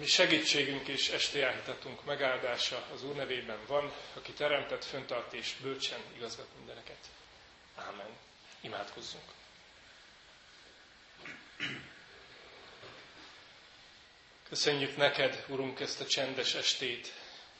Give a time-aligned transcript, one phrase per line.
[0.00, 6.00] mi segítségünk és esti áhítatunk megáldása az Úr nevében van, aki teremtett, föntart és bölcsen
[6.16, 6.98] igazgat mindeneket.
[7.74, 8.06] Ámen.
[8.60, 9.24] Imádkozzunk.
[14.48, 17.12] Köszönjük neked, Urunk, ezt a csendes estét.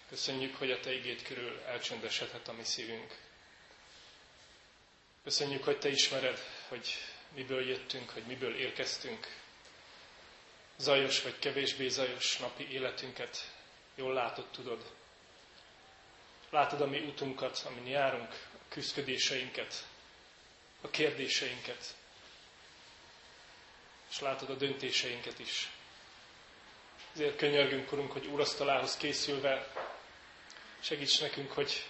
[0.09, 3.16] Köszönjük, hogy a Te igét körül elcsöndesedhet a mi szívünk.
[5.25, 6.38] Köszönjük, hogy Te ismered,
[6.69, 6.88] hogy
[7.34, 9.40] miből jöttünk, hogy miből érkeztünk.
[10.80, 13.55] Zajos vagy kevésbé zajos napi életünket
[13.95, 14.93] jól látod, tudod.
[16.51, 19.87] Látod a mi utunkat, amin járunk, a küzdködéseinket,
[20.80, 21.97] a kérdéseinket,
[24.11, 25.70] és látod a döntéseinket is.
[27.15, 29.73] Ezért könyörgünk, Urunk, hogy úrasztalához készülve
[30.81, 31.87] segíts nekünk, hogy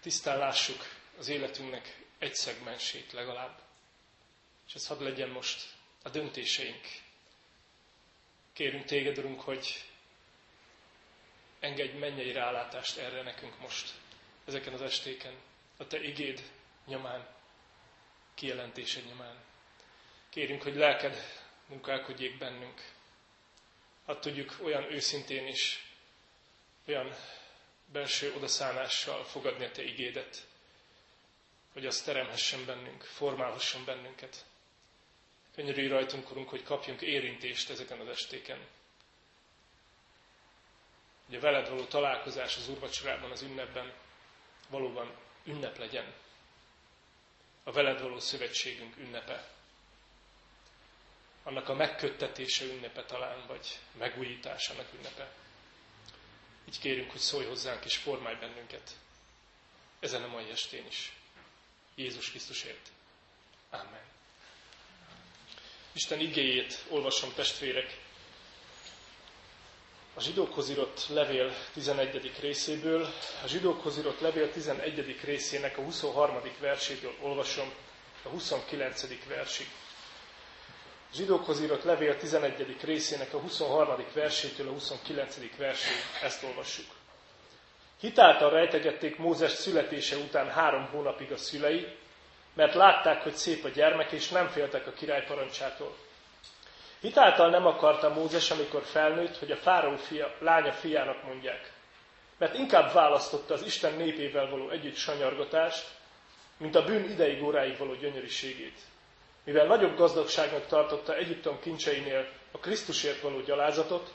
[0.00, 0.84] tisztán lássuk
[1.18, 3.60] az életünknek egy szegmensét legalább.
[4.68, 5.66] És ez hadd legyen most
[6.02, 7.08] a döntéseink.
[8.52, 9.84] Kérünk téged, Urunk, hogy
[11.60, 13.92] engedj mennyei rálátást erre nekünk most,
[14.46, 15.34] ezeken az estéken,
[15.76, 16.42] a Te igéd
[16.86, 17.28] nyomán,
[18.34, 19.36] kijelentésed nyomán.
[20.28, 21.16] Kérünk, hogy lelked
[21.66, 22.92] munkálkodjék bennünk.
[24.04, 25.92] Hadd tudjuk olyan őszintén is,
[26.86, 27.14] olyan
[27.92, 30.46] belső odaszánással fogadni a Te igédet,
[31.72, 34.44] hogy az teremhessen bennünk, formálhasson bennünket.
[35.54, 38.66] Könyörülj rajtunk, Urunk, hogy kapjunk érintést ezeken az estéken.
[41.26, 43.92] Hogy a veled való találkozás az úrvacsorában, az ünnepben
[44.68, 46.14] valóban ünnep legyen.
[47.64, 49.48] A veled való szövetségünk ünnepe.
[51.42, 55.32] Annak a megköttetése ünnepe talán, vagy megújításának ünnepe.
[56.68, 58.96] Így kérünk, hogy szólj hozzánk és formálj bennünket.
[60.00, 61.12] Ezen a mai estén is.
[61.94, 62.88] Jézus Krisztusért.
[63.70, 64.04] Amen.
[66.00, 67.96] Isten igéjét olvasom testvérek.
[70.14, 72.32] A zsidókhoz írott levél 11.
[72.40, 73.02] részéből,
[73.44, 75.16] a zsidókhoz írott levél 11.
[75.24, 76.40] részének a 23.
[76.60, 77.72] versétől olvasom
[78.22, 79.26] a 29.
[79.28, 79.66] versig.
[81.12, 82.76] A zsidókhoz írott levél 11.
[82.82, 84.04] részének a 23.
[84.14, 85.36] versétől a 29.
[85.56, 86.86] versig, ezt olvassuk.
[88.00, 91.86] Hitáltal rejtegették Mózes születése után három hónapig a szülei,
[92.54, 95.96] mert látták, hogy szép a gyermek, és nem féltek a király parancsától.
[97.00, 101.72] Hitáltal nem akarta Mózes, amikor felnőtt, hogy a fáraó fia, lánya fiának mondják,
[102.38, 105.88] mert inkább választotta az Isten népével való együtt sanyargatást,
[106.56, 108.78] mint a bűn ideig óráig való gyönyörűségét.
[109.44, 114.10] Mivel nagyobb gazdagságnak tartotta Egyiptom kincseinél a Krisztusért való gyalázatot,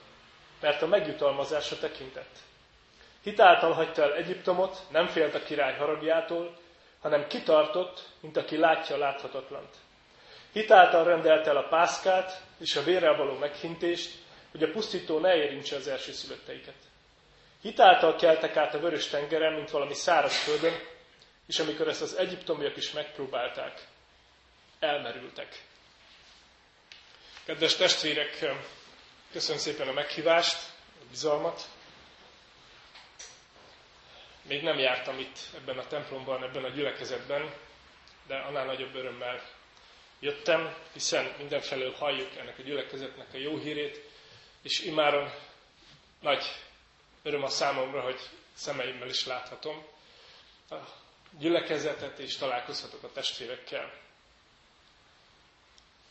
[0.61, 2.35] mert a megjutalmazása tekintett.
[3.23, 6.57] Hitáltal hagyta el Egyiptomot, nem félt a király haragjától,
[7.05, 9.75] hanem kitartott, mint aki látja a láthatatlant.
[10.51, 14.11] Hitáltal rendelte el a pászkát és a vérrel való meghintést,
[14.51, 16.75] hogy a pusztító ne érintse az első szülötteiket.
[17.61, 20.73] Hitáltal keltek át a vörös tengeren, mint valami száraz földön,
[21.47, 23.87] és amikor ezt az egyiptomiak is megpróbálták,
[24.79, 25.63] elmerültek.
[27.45, 28.45] Kedves testvérek,
[29.31, 30.57] köszönöm szépen a meghívást,
[31.01, 31.61] a bizalmat.
[34.47, 37.53] Még nem jártam itt ebben a templomban, ebben a gyülekezetben,
[38.27, 39.41] de annál nagyobb örömmel
[40.19, 44.09] jöttem, hiszen mindenfelől halljuk ennek a gyülekezetnek a jó hírét,
[44.61, 45.31] és imáron
[46.19, 46.43] nagy
[47.23, 48.19] öröm a számomra, hogy
[48.53, 49.85] szemeimmel is láthatom
[50.69, 50.75] a
[51.39, 53.93] gyülekezetet, és találkozhatok a testvérekkel.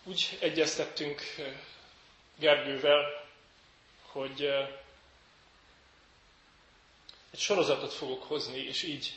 [0.04, 1.52] Úgy egyeztettünk eh,
[2.36, 3.24] Gergővel,
[4.02, 4.68] hogy eh,
[7.34, 9.12] egy sorozatot fogok hozni, és így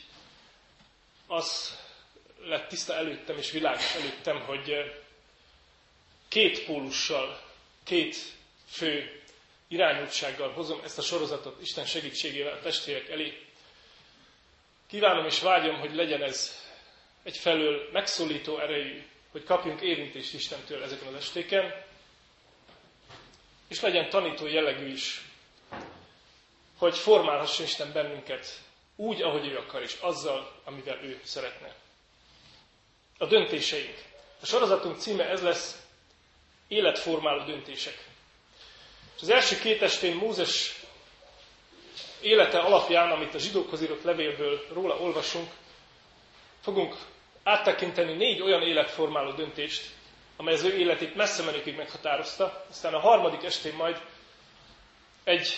[1.26, 1.78] az
[2.44, 4.92] lett tiszta előttem és világos előttem, hogy
[6.28, 7.40] két pólussal,
[7.84, 8.16] két
[8.68, 9.22] fő
[9.68, 13.46] irányultsággal hozom ezt a sorozatot Isten segítségével a testvérek elé.
[14.86, 16.52] Kívánom és vágyom, hogy legyen ez
[17.22, 21.84] egyfelől megszólító erejű, hogy kapjunk érintést Istentől ezeken az estéken,
[23.68, 25.27] és legyen tanító jellegű is,
[26.78, 28.60] hogy formálhassa Isten bennünket
[28.96, 31.74] úgy, ahogy ő akar, és azzal, amivel ő szeretne.
[33.18, 33.96] A döntéseink.
[34.40, 35.82] A sorozatunk címe ez lesz,
[36.68, 38.06] életformáló döntések.
[39.16, 40.80] És az első két estén Mózes
[42.20, 45.50] élete alapján, amit a zsidókhoz írott levélből róla olvasunk,
[46.60, 46.96] fogunk
[47.42, 49.90] áttekinteni négy olyan életformáló döntést,
[50.36, 52.64] amely az ő életét messze menőkig meghatározta.
[52.68, 54.00] Aztán a harmadik estén majd
[55.24, 55.48] egy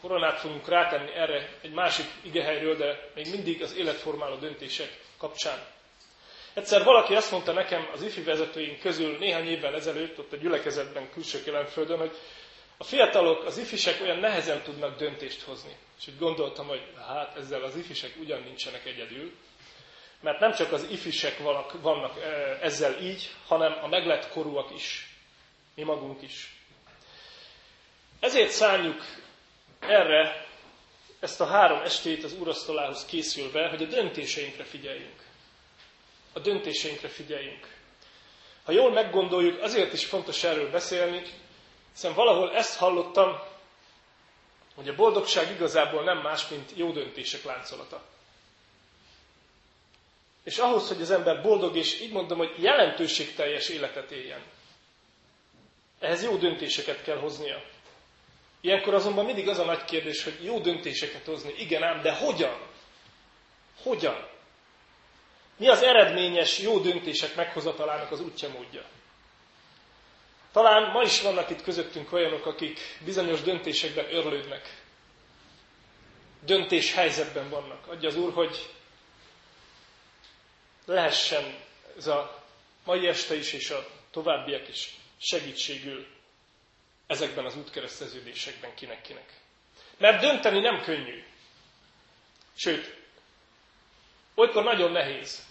[0.00, 5.58] koronát fogunk rátenni erre egy másik igehelyről, de még mindig az életformáló döntések kapcsán.
[6.54, 11.10] Egyszer valaki azt mondta nekem az ifi vezetőink közül néhány évvel ezelőtt, ott a gyülekezetben
[11.10, 12.16] külső kelemföldön, hogy
[12.80, 15.76] A fiatalok, az ifisek olyan nehezen tudnak döntést hozni.
[16.00, 19.32] És úgy gondoltam, hogy hát ezzel az ifisek ugyan nincsenek egyedül,
[20.20, 22.14] mert nem csak az ifisek vannak, vannak
[22.60, 25.16] ezzel így, hanem a meglett korúak is,
[25.74, 26.56] mi magunk is.
[28.20, 29.04] Ezért szálljuk
[29.80, 30.46] erre
[31.20, 35.22] ezt a három estét az úrasztalához készülve, hogy a döntéseinkre figyeljünk.
[36.32, 37.76] A döntéseinkre figyeljünk.
[38.64, 41.22] Ha jól meggondoljuk, azért is fontos erről beszélni,
[41.92, 43.38] hiszen valahol ezt hallottam,
[44.74, 48.02] hogy a boldogság igazából nem más, mint jó döntések láncolata.
[50.44, 54.42] És ahhoz, hogy az ember boldog, és így mondom, hogy jelentőségteljes életet éljen,
[55.98, 57.62] ehhez jó döntéseket kell hoznia.
[58.60, 61.54] Ilyenkor azonban mindig az a nagy kérdés, hogy jó döntéseket hozni.
[61.58, 62.58] Igen ám, de hogyan?
[63.82, 64.26] Hogyan?
[65.56, 68.82] Mi az eredményes jó döntések meghozatalának az útja módja?
[70.52, 74.82] Talán ma is vannak itt közöttünk olyanok, akik bizonyos döntésekben örlődnek.
[76.40, 77.86] Döntés helyzetben vannak.
[77.86, 78.68] Adja az Úr, hogy
[80.84, 81.54] lehessen
[81.96, 82.44] ez a
[82.84, 86.06] mai este is és a továbbiak is segítségül
[87.08, 89.32] ezekben az útkereszteződésekben kinek-kinek.
[89.98, 91.22] Mert dönteni nem könnyű.
[92.56, 92.96] Sőt,
[94.34, 95.46] olykor nagyon nehéz.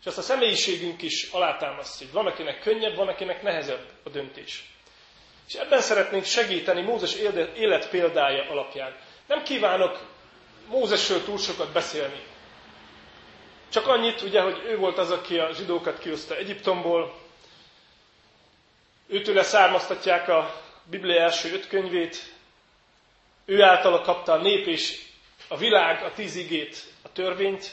[0.00, 4.64] És azt a személyiségünk is alátámasztja, hogy van, akinek könnyebb, van, akinek nehezebb a döntés.
[5.48, 7.14] És ebben szeretnénk segíteni Mózes
[7.54, 8.96] élet példája alapján.
[9.26, 10.00] Nem kívánok
[10.66, 12.20] Mózesről túl sokat beszélni.
[13.68, 17.18] Csak annyit, ugye, hogy ő volt az, aki a zsidókat kihozta Egyiptomból,
[19.06, 20.60] őtőle származtatják a
[20.92, 22.32] Biblia első öt könyvét,
[23.44, 25.02] ő általa kapta a nép és
[25.48, 27.72] a világ a tíz igét, a törvényt.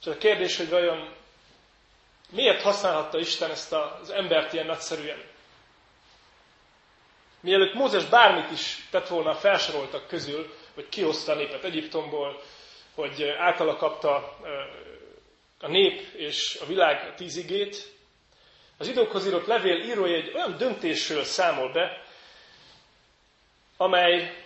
[0.00, 1.14] És a kérdés, hogy vajon
[2.30, 5.22] miért használhatta Isten ezt az embert ilyen nagyszerűen?
[7.40, 12.40] Mielőtt Mózes bármit is tett volna a felsoroltak közül, hogy kihozta a népet Egyiptomból,
[12.94, 14.38] hogy általa kapta
[15.58, 17.92] a nép és a világ a tíz igét,
[18.82, 22.02] az időkhoz írott levél írója egy olyan döntésről számol be,
[23.76, 24.36] amely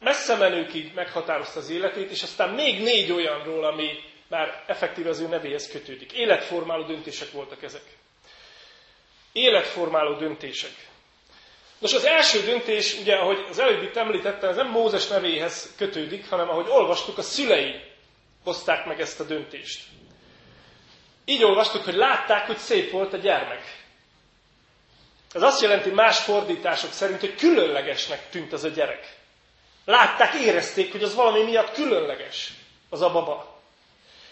[0.00, 3.98] messze menőkig meghatározta az életét, és aztán még négy olyanról, ami
[4.28, 6.12] már effektíve az ő nevéhez kötődik.
[6.12, 7.82] Életformáló döntések voltak ezek.
[9.32, 10.74] Életformáló döntések.
[11.78, 16.28] Nos, az első döntés, ugye, ahogy az előbb itt említettem, ez nem Mózes nevéhez kötődik,
[16.28, 17.80] hanem ahogy olvastuk, a szülei
[18.44, 19.82] hozták meg ezt a döntést.
[21.24, 23.80] Így olvastuk, hogy látták, hogy szép volt a gyermek.
[25.32, 29.16] Ez azt jelenti más fordítások szerint, hogy különlegesnek tűnt az a gyerek.
[29.84, 32.52] Látták, érezték, hogy az valami miatt különleges,
[32.90, 33.60] az a baba.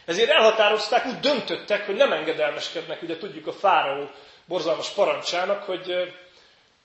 [0.04, 4.10] Ezért elhatározták, úgy döntöttek, hogy nem engedelmeskednek, ugye tudjuk a fáraó
[4.44, 6.14] borzalmas parancsának, hogy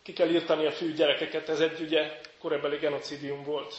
[0.04, 3.76] ki kell írtani a fű gyerekeket, ez egy ugye korabeli genocidium volt.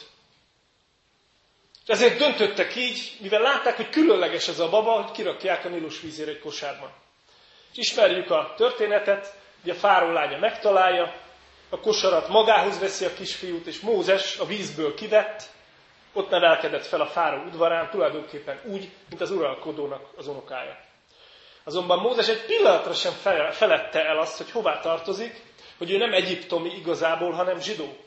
[1.87, 6.01] És ezért döntöttek így, mivel látták, hogy különleges ez a baba, hogy kirakják a Nilus
[6.01, 6.89] vízére egy kosárban.
[7.71, 11.13] És ismerjük a történetet, hogy a fáró lánya megtalálja,
[11.69, 15.43] a kosarat magához veszi a kisfiút, és Mózes a vízből kivett,
[16.13, 20.77] ott nevelkedett fel a fáró udvarán, tulajdonképpen úgy, mint az uralkodónak az unokája.
[21.63, 23.11] Azonban Mózes egy pillanatra sem
[23.51, 25.41] felette el azt, hogy hová tartozik,
[25.77, 27.97] hogy ő nem egyiptomi igazából, hanem zsidó.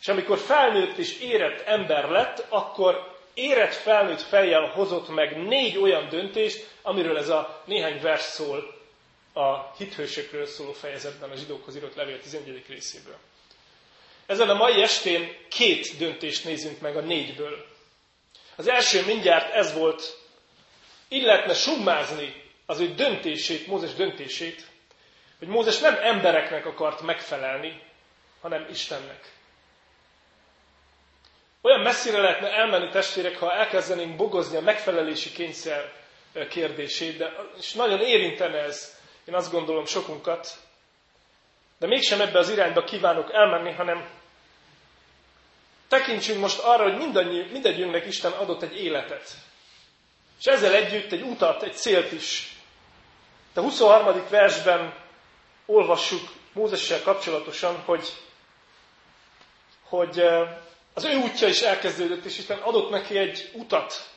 [0.00, 6.08] És amikor felnőtt és érett ember lett, akkor érett felnőtt fejjel hozott meg négy olyan
[6.08, 8.74] döntést, amiről ez a néhány vers szól
[9.32, 12.64] a hithősökről szóló fejezetben, a zsidókhoz írott levél 11.
[12.68, 13.16] részéből.
[14.26, 17.66] Ezen a mai estén két döntést nézünk meg a négyből.
[18.56, 20.18] Az első mindjárt ez volt,
[21.08, 24.66] így lehetne summázni az ő döntését, Mózes döntését,
[25.38, 27.82] hogy Mózes nem embereknek akart megfelelni,
[28.40, 29.35] hanem Istennek.
[31.66, 35.92] Olyan messzire lehetne elmenni testvérek, ha elkezdenénk bogozni a megfelelési kényszer
[36.48, 40.48] kérdését, de és nagyon érintene ez, én azt gondolom, sokunkat.
[41.78, 44.08] De mégsem ebbe az irányba kívánok elmenni, hanem
[45.88, 49.30] tekintsünk most arra, hogy mindannyi, mindegyünknek Isten adott egy életet.
[50.38, 52.56] És ezzel együtt egy utat, egy célt is.
[53.54, 54.22] De a 23.
[54.30, 54.94] versben
[55.66, 58.08] olvassuk Mózessel kapcsolatosan, hogy,
[59.82, 60.22] hogy
[60.96, 64.08] az ő útja is elkezdődött, és Isten adott neki egy utat.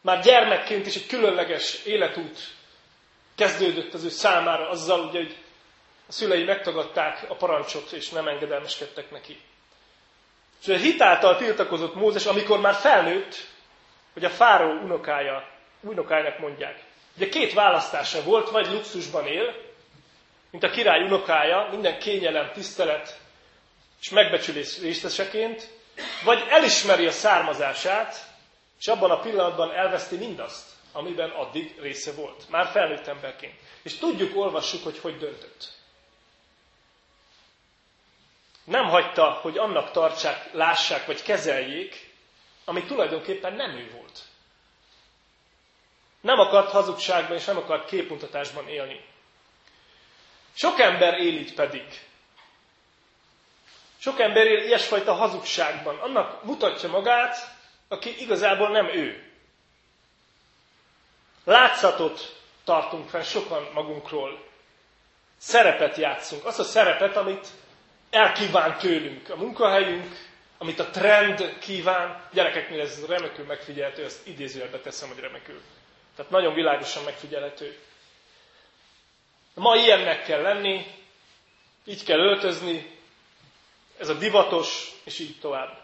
[0.00, 2.38] Már gyermekként is egy különleges életút
[3.34, 5.36] kezdődött az ő számára, azzal, ugye, hogy
[6.08, 9.40] a szülei megtagadták a parancsot, és nem engedelmeskedtek neki.
[10.62, 13.36] És a hitáltal tiltakozott Mózes, amikor már felnőtt,
[14.12, 15.48] hogy a fáró unokája,
[15.80, 16.82] unokájának mondják.
[17.16, 19.54] Ugye két választása volt, vagy luxusban él,
[20.50, 23.20] mint a király unokája, minden kényelem, tisztelet
[24.02, 25.68] és megbecsülés részeseként,
[26.24, 28.26] vagy elismeri a származását,
[28.78, 32.48] és abban a pillanatban elveszti mindazt, amiben addig része volt.
[32.50, 33.54] Már felnőtt emberként.
[33.82, 35.72] És tudjuk, olvassuk, hogy hogy döntött.
[38.64, 42.10] Nem hagyta, hogy annak tartsák, lássák vagy kezeljék,
[42.64, 44.20] ami tulajdonképpen nem ő volt.
[46.20, 49.04] Nem akart hazugságban és nem akart képmutatásban élni.
[50.54, 51.84] Sok ember él így pedig.
[54.02, 55.98] Sok ember él ilyesfajta hazugságban.
[55.98, 57.36] Annak mutatja magát,
[57.88, 59.22] aki igazából nem ő.
[61.44, 64.44] Látszatot tartunk fel sokan magunkról.
[65.38, 66.44] Szerepet játszunk.
[66.44, 67.46] Azt a szerepet, amit
[68.10, 69.28] elkíván tőlünk.
[69.30, 70.16] A munkahelyünk,
[70.58, 72.22] amit a trend kíván.
[72.32, 75.60] Gyerekeknél ez remekül megfigyelhető, ezt idézőjelbe teszem, hogy remekül.
[76.16, 77.78] Tehát nagyon világosan megfigyelhető.
[79.54, 80.86] Ma ilyennek kell lenni,
[81.84, 83.00] így kell öltözni,
[84.02, 85.78] ez a divatos, és így tovább.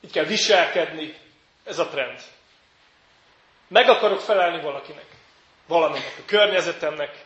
[0.00, 1.14] Így kell viselkedni,
[1.64, 2.20] ez a trend.
[3.68, 5.04] Meg akarok felelni valakinek.
[5.66, 7.24] Valaminek, a környezetemnek,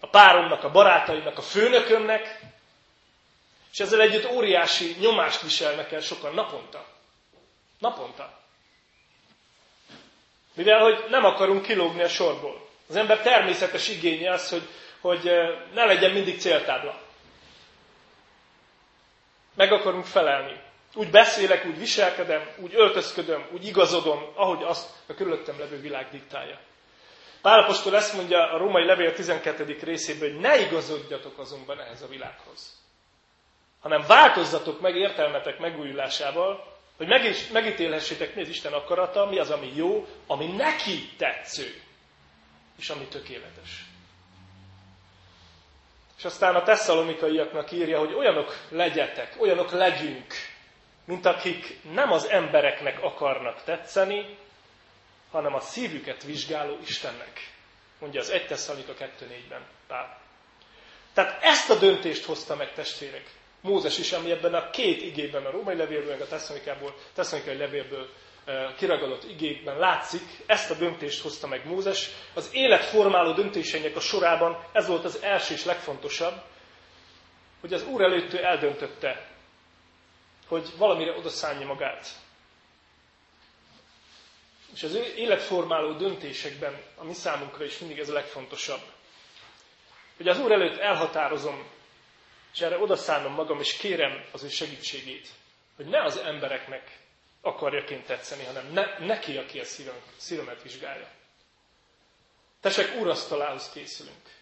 [0.00, 2.40] a páromnak, a barátaimnak, a főnökömnek,
[3.72, 6.86] és ezzel együtt óriási nyomást viselnek el sokan naponta.
[7.78, 8.38] Naponta.
[10.54, 12.68] Mivel, hogy nem akarunk kilógni a sorból.
[12.88, 14.68] Az ember természetes igénye az, hogy,
[15.00, 17.00] hogy eh, ne legyen mindig céltábla.
[19.54, 20.60] Meg akarunk felelni.
[20.94, 26.58] Úgy beszélek, úgy viselkedem, úgy öltözködöm, úgy igazodom, ahogy azt a körülöttem levő világ diktálja.
[27.42, 29.78] Pálapostól ezt mondja a római levél 12.
[29.82, 32.78] részében, hogy ne igazodjatok azonban ehhez a világhoz,
[33.80, 37.08] hanem változzatok meg értelmetek megújulásával, hogy
[37.52, 41.82] megítélhessétek, mi az Isten akarata, mi az, ami jó, ami neki tetsző,
[42.78, 43.84] és ami tökéletes.
[46.20, 50.34] És aztán a tesszalonikaiaknak írja, hogy olyanok legyetek, olyanok legyünk,
[51.04, 54.36] mint akik nem az embereknek akarnak tetszeni,
[55.30, 57.50] hanem a szívüket vizsgáló Istennek.
[57.98, 60.20] Mondja az 1 Tesszalonika 2.4-ben Pál.
[61.14, 63.30] Tehát ezt a döntést hozta meg testvérek.
[63.60, 66.26] Mózes is, ami ebben a két igében, a római levélből, meg a
[67.14, 68.08] tesszalonikai levélből
[68.76, 72.10] kiragadott igékben látszik, ezt a döntést hozta meg Mózes.
[72.34, 76.42] Az életformáló döntéseinek a sorában ez volt az első és legfontosabb,
[77.60, 79.28] hogy az Úr előtt ő eldöntötte,
[80.46, 82.08] hogy valamire odaszállja magát.
[84.74, 88.80] És az életformáló döntésekben a mi számunkra is mindig ez a legfontosabb.
[90.16, 91.68] Hogy az Úr előtt elhatározom,
[92.52, 95.28] és erre odaszállom magam, és kérem az ő segítségét,
[95.76, 96.98] hogy ne az embereknek
[97.40, 101.08] akarjaként tetszeni, hanem ne, neki, aki a szívem, szívemet vizsgálja.
[102.60, 104.34] Tesek úrasztalához készülünk.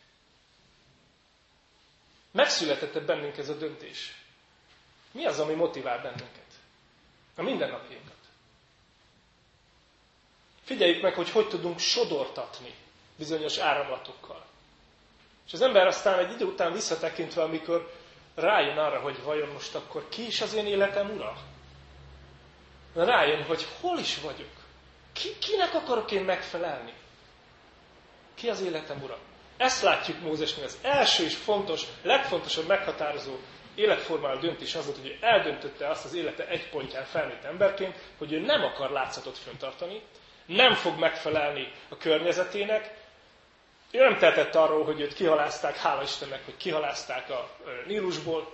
[2.31, 4.15] Megszületett bennünk ez a döntés.
[5.13, 6.47] Mi az, ami motivál bennünket?
[7.37, 8.17] A mindennapjainkat.
[10.65, 12.75] Figyeljük meg, hogy hogy tudunk sodortatni
[13.17, 14.47] bizonyos áramlatokkal.
[15.47, 17.93] És az ember aztán egy idő után visszatekintve, amikor
[18.35, 21.37] rájön arra, hogy vajon most akkor ki is az én életem ura?
[23.05, 24.51] Rájön, hogy hol is vagyok.
[25.13, 26.93] Ki, kinek akarok én megfelelni?
[28.35, 29.19] Ki az életem ura?
[29.57, 30.65] Ezt látjuk Mózesnél.
[30.65, 33.37] Az első és fontos, legfontosabb meghatározó
[33.75, 38.41] életformáló döntés az volt, hogy eldöntötte azt az élete egy pontján felnőtt emberként, hogy ő
[38.41, 40.03] nem akar látszatot föntartani,
[40.47, 42.95] nem fog megfelelni a környezetének,
[43.91, 47.51] ő nem tehetett arról, hogy őt kihalázták, hála Istennek, hogy kihalázták a
[47.87, 48.53] Nílusból,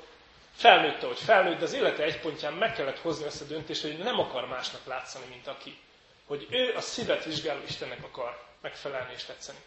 [0.56, 3.98] felnőtt, hogy felnőtt, de az élete egy pontján meg kellett hozni ezt a döntést, hogy
[3.98, 5.78] nem akar másnak látszani, mint aki.
[6.26, 9.58] Hogy ő a szívet vizsgáló Istennek akar megfelelni és tetszeni.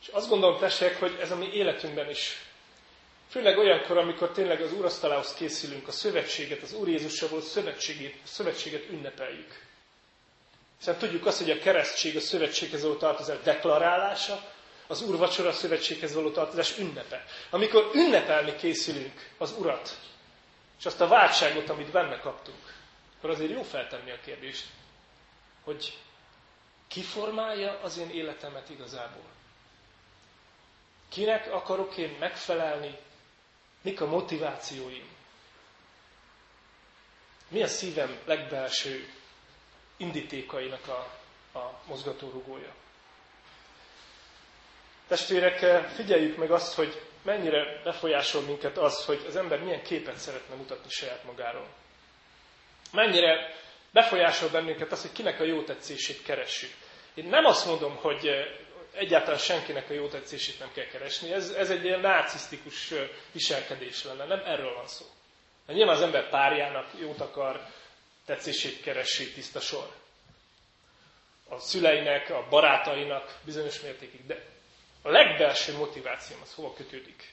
[0.00, 2.36] És azt gondolom, tessék, hogy ez a mi életünkben is
[3.32, 8.88] Főleg olyankor, amikor tényleg az úrasztalához készülünk, a szövetséget, az Úr Jézussal volt szövetséget, szövetséget
[8.90, 9.66] ünnepeljük.
[10.78, 14.51] Hiszen tudjuk azt, hogy a keresztség a szövetséghez való tartozás deklarálása,
[14.92, 17.24] az úrvacsora szövetséghez való tartozás ünnepe.
[17.50, 19.98] Amikor ünnepelni készülünk az Urat,
[20.78, 22.74] és azt a váltságot, amit benne kaptunk,
[23.18, 24.66] akkor azért jó feltenni a kérdést,
[25.64, 25.98] hogy
[26.88, 29.30] ki formálja az én életemet igazából?
[31.08, 32.98] Kinek akarok én megfelelni,
[33.82, 35.08] Mik a motivációim?
[37.48, 39.08] Mi a szívem legbelső
[39.96, 41.18] indítékainak a,
[41.58, 42.74] a mozgatórugója?
[45.12, 50.54] Testvérek, figyeljük meg azt, hogy mennyire befolyásol minket az, hogy az ember milyen képet szeretne
[50.54, 51.66] mutatni saját magáról.
[52.92, 53.54] Mennyire
[53.90, 56.70] befolyásol bennünket az, hogy kinek a jó tetszését keressük.
[57.14, 58.28] Én nem azt mondom, hogy
[58.92, 61.32] egyáltalán senkinek a jó tetszését nem kell keresni.
[61.32, 62.92] Ez, ez egy ilyen narcisztikus
[63.32, 65.04] viselkedés lenne, nem erről van szó.
[65.66, 67.66] De nyilván az ember párjának jót akar,
[68.26, 69.90] tetszését keresi, tiszta sor.
[71.48, 74.51] A szüleinek, a barátainak bizonyos mértékig, de
[75.02, 77.32] a legbelső motivációm az hova kötődik?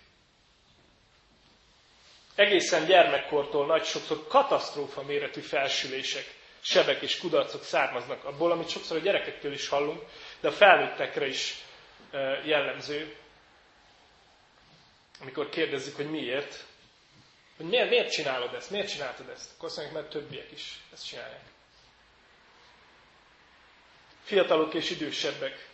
[2.35, 8.99] Egészen gyermekkortól nagy sokszor katasztrófa méretű felsülések, sebek és kudarcok származnak abból, amit sokszor a
[8.99, 10.01] gyerekektől is hallunk,
[10.39, 11.55] de a felnőttekre is
[12.45, 13.15] jellemző,
[15.21, 16.65] amikor kérdezzük, hogy miért,
[17.57, 21.07] hogy miért, miért csinálod ezt, miért csináltad ezt, akkor azt mondják, mert többiek is ezt
[21.07, 21.43] csinálják.
[24.23, 25.67] Fiatalok és idősebbek,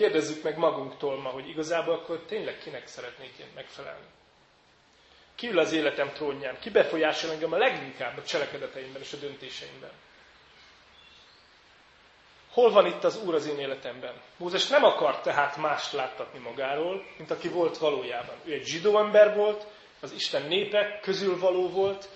[0.00, 4.06] kérdezzük meg magunktól ma, hogy igazából akkor tényleg kinek szeretnék én megfelelni.
[5.34, 6.58] Ki ül az életem trónján?
[6.60, 9.90] Ki befolyásol engem a leginkább a cselekedeteimben és a döntéseimben?
[12.52, 14.14] Hol van itt az Úr az én életemben?
[14.36, 18.36] Mózes nem akart tehát mást láttatni magáról, mint aki volt valójában.
[18.44, 19.66] Ő egy zsidó ember volt,
[20.00, 22.08] az Isten népek közül való volt,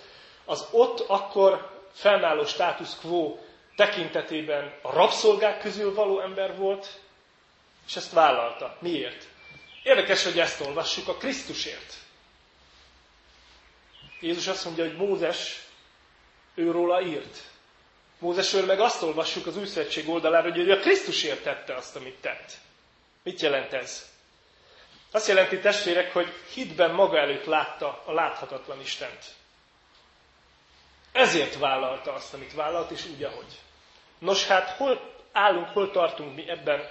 [0.45, 3.37] az ott akkor fennálló status quo
[3.75, 7.03] tekintetében a rabszolgák közül való ember volt,
[7.87, 8.77] és ezt vállalta.
[8.79, 9.27] Miért?
[9.83, 11.93] Érdekes, hogy ezt olvassuk a Krisztusért.
[14.19, 15.63] Jézus azt mondja, hogy Mózes
[16.55, 17.43] őróla írt.
[18.19, 22.15] Mózesről meg azt olvassuk az új szövetség oldalára, hogy ő a Krisztusért tette azt, amit
[22.21, 22.51] tett.
[23.23, 24.09] Mit jelent ez?
[25.11, 29.25] Azt jelenti, testvérek, hogy hitben maga előtt látta a láthatatlan Istent.
[31.11, 33.59] Ezért vállalta azt, amit vállalt, és úgy, ahogy.
[34.19, 36.89] Nos hát, hol állunk, hol tartunk mi ebben?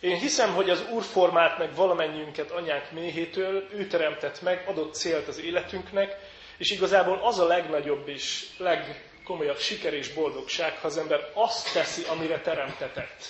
[0.00, 5.28] Én hiszem, hogy az Úr formált meg valamennyiünket anyánk méhétől, ő teremtett meg, adott célt
[5.28, 6.16] az életünknek,
[6.56, 12.02] és igazából az a legnagyobb és legkomolyabb siker és boldogság, ha az ember azt teszi,
[12.04, 13.24] amire teremtetett.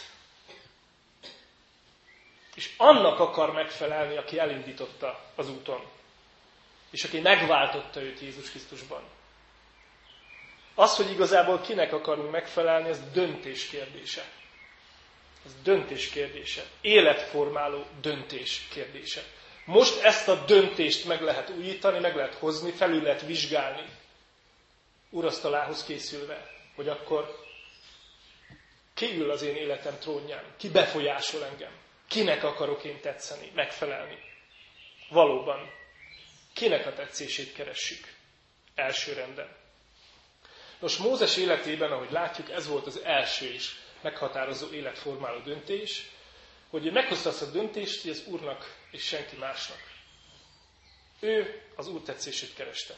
[2.55, 5.81] És annak akar megfelelni, aki elindította az úton.
[6.91, 9.03] És aki megváltotta őt Jézus Krisztusban.
[10.75, 14.25] Az, hogy igazából kinek akarunk megfelelni, ez döntés kérdése.
[15.45, 16.65] Ez döntés kérdése.
[16.81, 19.23] Életformáló döntés kérdése.
[19.65, 23.85] Most ezt a döntést meg lehet újítani, meg lehet hozni, felül lehet vizsgálni.
[25.11, 27.39] Urasztalához készülve, hogy akkor
[28.95, 31.73] ki ül az én életem trónján, ki befolyásol engem,
[32.09, 34.19] kinek akarok én tetszeni, megfelelni.
[35.09, 35.71] Valóban,
[36.53, 38.15] kinek a tetszését keressük
[38.75, 39.57] első renden.
[40.79, 46.11] Nos, Mózes életében, ahogy látjuk, ez volt az első és meghatározó életformáló döntés,
[46.71, 49.79] hogy meghozta a döntést, hogy az Úrnak és senki másnak.
[51.21, 52.95] Ő az Úr tetszését kereste.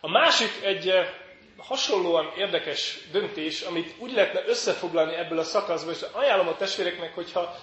[0.00, 1.08] A másik egy eh,
[1.56, 7.56] hasonlóan érdekes döntés, amit úgy lehetne összefoglalni ebből a szakaszból, és ajánlom a testvéreknek, hogyha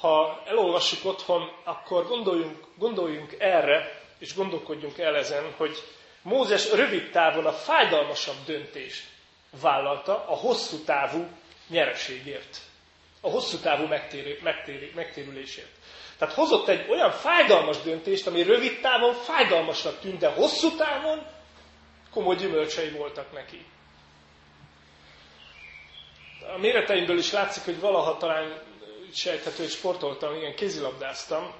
[0.00, 5.82] ha elolvassuk otthon, akkor gondoljunk, gondoljunk erre, és gondolkodjunk el ezen, hogy
[6.22, 9.04] Mózes rövid távon a fájdalmasabb döntést
[9.60, 11.26] vállalta a hosszú távú
[11.68, 12.58] nyereségért.
[13.20, 15.68] A hosszú távú megtér, megtér, megtérülésért.
[16.18, 21.26] Tehát hozott egy olyan fájdalmas döntést, ami rövid távon fájdalmasnak tűnt, de hosszú távon
[22.10, 23.64] komoly gyümölcsei voltak neki.
[26.54, 28.62] A méreteimből is látszik, hogy valaha talán
[29.14, 31.52] sejthető, hogy sportoltam, igen, kézilabdáztam,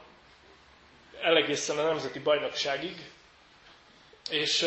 [1.23, 3.11] elegészen a nemzeti bajnokságig,
[4.31, 4.67] és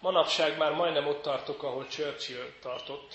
[0.00, 3.14] manapság már majdnem ott tartok, ahol Churchill tartott.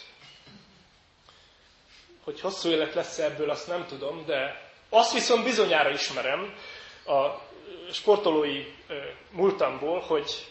[2.23, 6.55] Hogy hosszú élet lesz ebből, azt nem tudom, de azt viszont bizonyára ismerem
[7.05, 7.27] a
[7.91, 8.65] sportolói
[9.31, 10.45] múltamból, hogy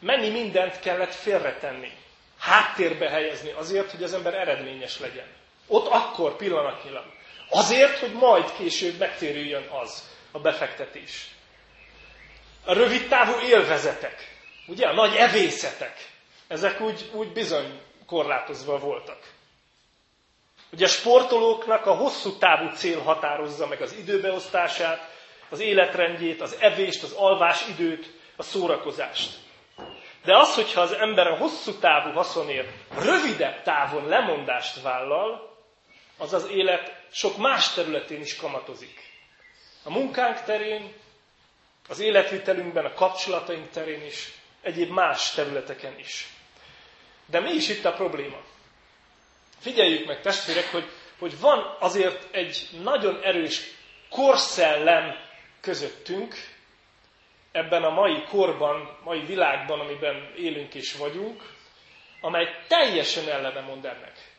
[0.00, 1.92] mennyi mindent kellett félretenni,
[2.38, 5.26] háttérbe helyezni azért, hogy az ember eredményes legyen.
[5.66, 7.04] Ott akkor pillanatnyilag.
[7.48, 11.34] Azért, hogy majd később megtérüljön az, a befektetés
[12.64, 14.33] a rövid távú élvezetek,
[14.66, 16.10] ugye a nagy evészetek,
[16.48, 19.32] ezek úgy, úgy bizony korlátozva voltak.
[20.72, 25.12] Ugye a sportolóknak a hosszú távú cél határozza meg az időbeosztását,
[25.48, 29.30] az életrendjét, az evést, az alvás időt, a szórakozást.
[30.24, 35.56] De az, hogyha az ember a hosszú távú haszonért rövidebb távon lemondást vállal,
[36.18, 39.00] az az élet sok más területén is kamatozik.
[39.82, 40.92] A munkánk terén,
[41.88, 44.32] az életvitelünkben, a kapcsolataink terén is,
[44.64, 46.28] egyéb más területeken is.
[47.26, 48.36] De mi is itt a probléma?
[49.58, 53.60] Figyeljük meg, testvérek, hogy, hogy van azért egy nagyon erős
[54.10, 55.14] korszellem
[55.60, 56.34] közöttünk,
[57.52, 61.42] ebben a mai korban, mai világban, amiben élünk és vagyunk,
[62.20, 64.32] amely teljesen ellene mond ennek.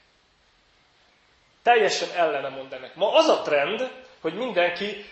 [1.64, 2.96] Teljesen ellene mond ennek.
[2.96, 5.06] Ma az a trend, hogy mindenki,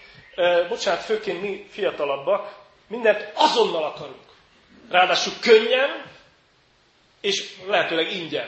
[0.70, 4.33] bocsánat, főként mi fiatalabbak, mindent azonnal akarunk.
[4.90, 6.12] Ráadásul könnyen,
[7.22, 8.48] és lehetőleg ingyen.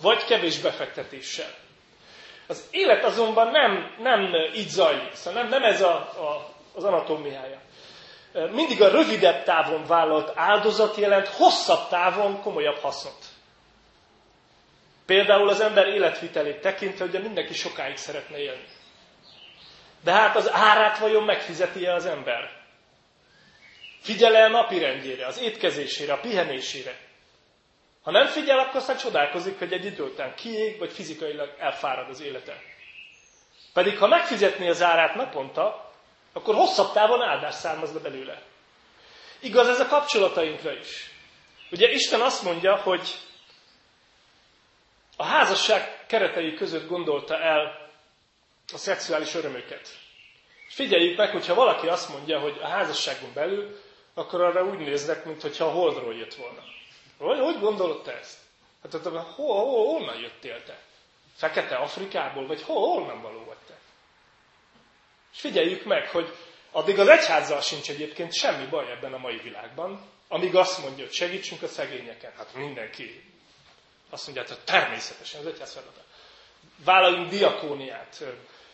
[0.00, 1.54] Vagy kevés befektetéssel.
[2.46, 7.60] Az élet azonban nem, nem így zajlik, szóval nem, nem ez a, a, az anatómiája.
[8.32, 13.24] Mindig a rövidebb távon vállalt áldozat jelent hosszabb távon komolyabb hasznot.
[15.06, 18.64] Például az ember életvitelét tekintve, ugye mindenki sokáig szeretne élni.
[20.04, 22.59] De hát az árát vajon megfizeti-e az ember?
[24.00, 26.98] Figyel el napi rendjére, az étkezésére, a pihenésére.
[28.02, 32.20] Ha nem figyel, akkor aztán csodálkozik, hogy egy idő után kiég, vagy fizikailag elfárad az
[32.20, 32.62] élete.
[33.72, 35.92] Pedig ha megfizetné az árát naponta,
[36.32, 38.42] akkor hosszabb távon áldás származna belőle.
[39.40, 41.10] Igaz ez a kapcsolatainkra is.
[41.70, 43.18] Ugye Isten azt mondja, hogy
[45.16, 47.88] a házasság keretei között gondolta el
[48.72, 49.88] a szexuális örömöket.
[50.68, 53.80] Figyeljük meg, hogyha valaki azt mondja, hogy a házasságon belül,
[54.14, 56.62] akkor arra úgy néznek, mintha a holdról jött volna.
[57.18, 58.38] Hogy, hogy gondolod te ezt?
[58.82, 60.78] Hát, hát hol, hol, honnan jöttél te?
[61.36, 63.78] Fekete Afrikából, vagy hol, honnan való vagy te?
[65.32, 66.34] És figyeljük meg, hogy
[66.70, 71.12] addig az egyházzal sincs egyébként semmi baj ebben a mai világban, amíg azt mondja, hogy
[71.12, 72.32] segítsünk a szegényeken.
[72.36, 73.24] Hát mindenki
[74.10, 76.00] azt mondja, hogy természetesen az egyház feladata.
[76.84, 78.24] Vállaljunk diakóniát,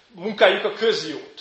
[0.09, 1.41] munkáljuk a közjót,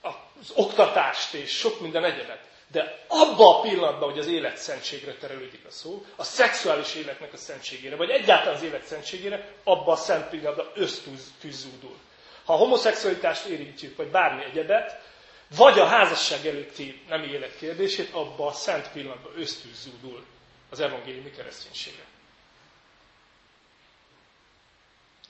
[0.00, 2.50] az oktatást és sok minden egyebet.
[2.72, 7.36] De abba a pillanatban, hogy az élet szentségre terelődik a szó, a szexuális életnek a
[7.36, 11.96] szentségére, vagy egyáltalán az élet szentségére, abba a szent pillanatban ösztűzúdul.
[12.44, 15.00] Ha a homoszexualitást érintjük, vagy bármi egyebet,
[15.56, 20.24] vagy a házasság előtti nem élet kérdését, abba a szent pillanatban ösztűzúdul
[20.70, 22.04] az evangéliumi kereszténysége.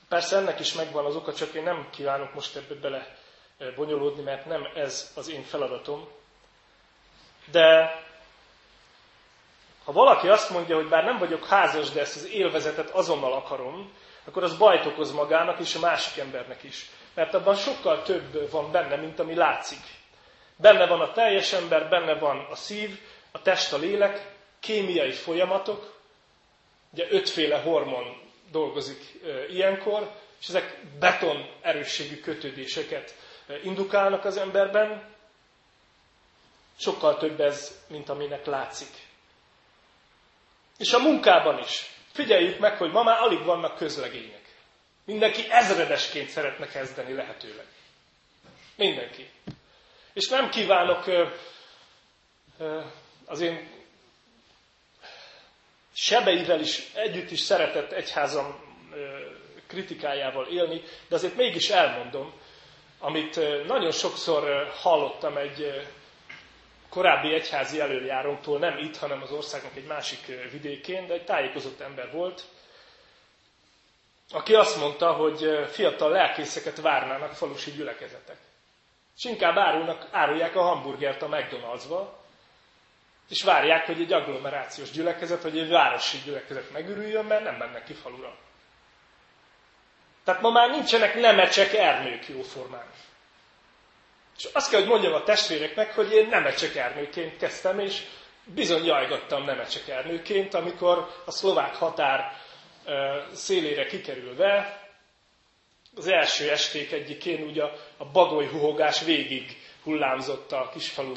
[0.08, 3.16] Persze ennek is megvan az oka, csak én nem kívánok most ebbe bele
[3.76, 6.08] bonyolódni, mert nem ez az én feladatom,
[7.50, 8.00] de
[9.84, 13.92] ha valaki azt mondja, hogy bár nem vagyok házas, de ezt az élvezetet azonnal akarom,
[14.24, 16.90] akkor az bajt okoz magának és a másik embernek is.
[17.14, 19.82] Mert abban sokkal több van benne, mint ami látszik.
[20.56, 22.98] Benne van a teljes ember, benne van a szív,
[23.32, 26.00] a test, a lélek, kémiai folyamatok.
[26.92, 33.14] Ugye ötféle hormon dolgozik ilyenkor, és ezek beton erősségű kötődéseket
[33.62, 35.11] indukálnak az emberben,
[36.78, 39.06] Sokkal több ez, mint aminek látszik.
[40.78, 41.90] És a munkában is.
[42.12, 44.54] Figyeljük meg, hogy ma már alig vannak közlegények.
[45.04, 47.66] Mindenki ezredesként szeretne kezdeni lehetőleg.
[48.76, 49.30] Mindenki.
[50.12, 51.28] És nem kívánok ö,
[52.58, 52.80] ö,
[53.26, 53.70] az én
[55.94, 58.60] sebeivel is együtt is szeretett egyházam
[58.92, 59.18] ö,
[59.66, 62.32] kritikájával élni, de azért mégis elmondom,
[62.98, 65.86] amit nagyon sokszor hallottam egy
[66.92, 72.10] korábbi egyházi előjárónktól, nem itt, hanem az országnak egy másik vidékén, de egy tájékozott ember
[72.12, 72.42] volt,
[74.32, 78.36] aki azt mondta, hogy fiatal lelkészeket várnának falusi gyülekezetek.
[79.16, 82.08] És inkább árulnak, árulják a hamburgert a McDonald'sba,
[83.28, 87.92] és várják, hogy egy agglomerációs gyülekezet, vagy egy városi gyülekezet megürüljön, mert nem mennek ki
[87.92, 88.36] falura.
[90.24, 92.86] Tehát ma már nincsenek nemecsek ernők jóformán.
[94.38, 98.02] És azt kell, hogy mondjam a testvéreknek, hogy én nemecsekernőként kezdtem, és
[98.44, 102.32] bizony jajgattam nemecsekernőként, amikor a szlovák határ
[103.32, 104.80] szélére kikerülve,
[105.96, 107.62] az első esték egyikén ugye
[107.96, 111.12] a bagoly huhogás végig hullámzott a kisfalu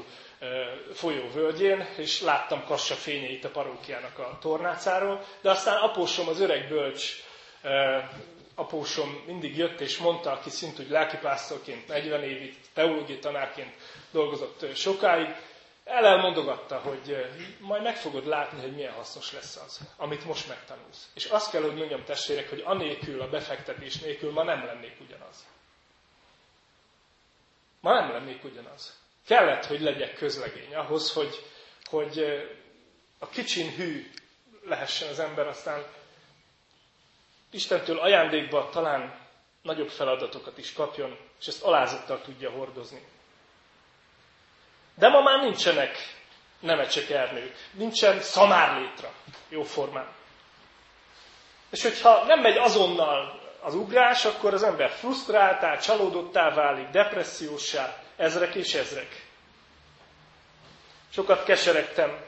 [0.93, 6.67] folyó völgyén, és láttam kassa fényeit a parókiának a tornácáról, de aztán apósom az öreg
[6.67, 7.13] bölcs
[8.55, 13.73] apósom mindig jött és mondta, aki szintúgy lelkipásztorként 40 évig, teológiai tanárként
[14.11, 15.35] dolgozott sokáig,
[15.85, 17.25] el elmondogatta, hogy
[17.59, 21.09] majd meg fogod látni, hogy milyen hasznos lesz az, amit most megtanulsz.
[21.13, 25.45] És azt kell, hogy mondjam testvérek, hogy anélkül, a befektetés nélkül ma nem lennék ugyanaz.
[27.79, 28.99] Ma nem lennék ugyanaz.
[29.25, 31.43] Kellett, hogy legyek közlegény ahhoz, hogy,
[31.83, 32.25] hogy
[33.19, 34.09] a kicsin hű
[34.63, 35.85] lehessen az ember, aztán
[37.55, 39.15] Istentől ajándékba talán
[39.61, 43.03] nagyobb feladatokat is kapjon, és ezt alázattal tudja hordozni.
[44.95, 45.97] De ma már nincsenek
[46.59, 49.11] nemecsek ernők, nincsen szamárlétra
[49.49, 50.07] jó formán.
[51.69, 58.55] És hogyha nem megy azonnal az ugrás, akkor az ember frusztráltá, csalódottá válik, depressziósá, ezrek
[58.55, 59.25] és ezrek.
[61.09, 62.25] Sokat keseregtem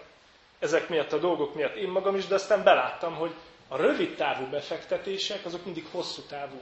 [0.59, 3.33] ezek miatt a dolgok miatt én magam is, de aztán beláttam, hogy
[3.67, 6.61] a rövid távú befektetések azok mindig hosszú távú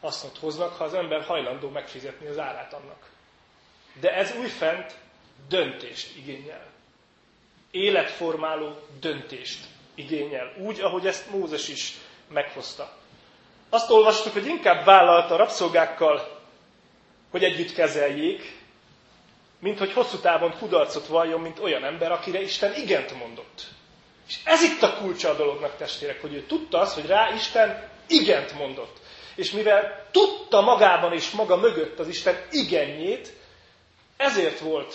[0.00, 3.10] hasznot hoznak, ha az ember hajlandó megfizetni az árát annak.
[4.00, 4.96] De ez újfent
[5.48, 6.66] döntést igényel.
[7.70, 10.52] Életformáló döntést igényel.
[10.58, 11.94] Úgy, ahogy ezt Mózes is
[12.28, 12.92] meghozta.
[13.68, 16.40] Azt olvastuk, hogy inkább vállalta a rabszolgákkal,
[17.30, 18.60] hogy együtt kezeljék,
[19.58, 23.66] mint hogy hosszú távon kudarcot valljon, mint olyan ember, akire Isten igent mondott.
[24.32, 27.88] És ez itt a kulcsa a dolognak, testvérek, hogy ő tudta azt, hogy rá Isten
[28.06, 28.96] igent mondott.
[29.34, 33.32] És mivel tudta magában és maga mögött az Isten igenjét,
[34.16, 34.94] ezért volt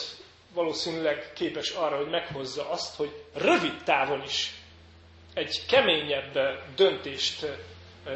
[0.54, 4.54] valószínűleg képes arra, hogy meghozza azt, hogy rövid távon is
[5.34, 6.38] egy keményebb
[6.76, 7.46] döntést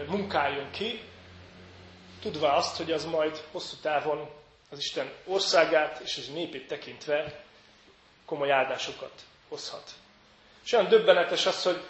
[0.08, 1.02] munkáljon ki,
[2.22, 4.30] tudva azt, hogy az majd hosszú távon
[4.70, 7.44] az Isten országát és az népét tekintve
[8.26, 9.12] komoly áldásokat
[9.50, 9.92] hozhat.
[10.64, 11.82] És olyan döbbenetes az, hogy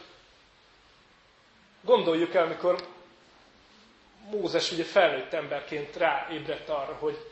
[1.81, 2.87] gondoljuk el, amikor
[4.29, 7.29] Mózes ugye felnőtt emberként ráébredt arra, hogy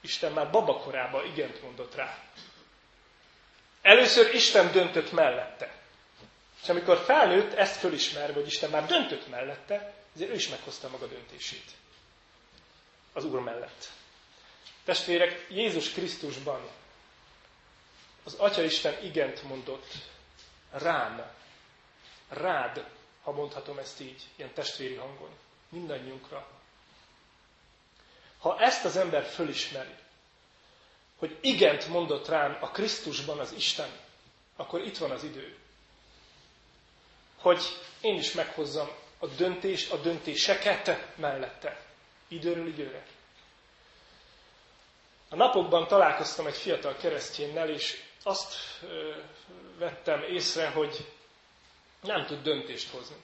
[0.00, 2.18] Isten már babakorában igent mondott rá.
[3.82, 5.74] Először Isten döntött mellette.
[6.62, 11.06] És amikor felnőtt, ezt fölismerve, hogy Isten már döntött mellette, ezért ő is meghozta maga
[11.06, 11.70] döntését.
[13.12, 13.88] Az Úr mellett.
[14.84, 16.60] Testvérek, Jézus Krisztusban
[18.24, 19.86] az Atya Isten igent mondott
[20.78, 21.22] rám,
[22.28, 22.84] rád,
[23.22, 25.30] ha mondhatom ezt így, ilyen testvéri hangon,
[25.68, 26.46] mindannyiunkra.
[28.38, 29.94] Ha ezt az ember fölismeri,
[31.18, 33.90] hogy igent mondott rám a Krisztusban az Isten,
[34.56, 35.56] akkor itt van az idő,
[37.36, 37.62] hogy
[38.00, 41.80] én is meghozzam a döntés, a döntéseket mellette,
[42.28, 43.06] időről időre.
[45.28, 48.54] A napokban találkoztam egy fiatal kereszténynel, és azt
[49.78, 51.06] vettem észre, hogy
[52.02, 53.16] nem tud döntést hozni.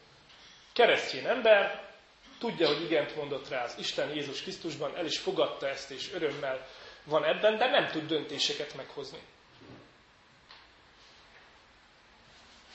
[0.72, 1.88] Keresztény ember,
[2.38, 6.66] tudja, hogy igent mondott rá az Isten Jézus Krisztusban, el is fogadta ezt, és örömmel
[7.04, 9.18] van ebben, de nem tud döntéseket meghozni.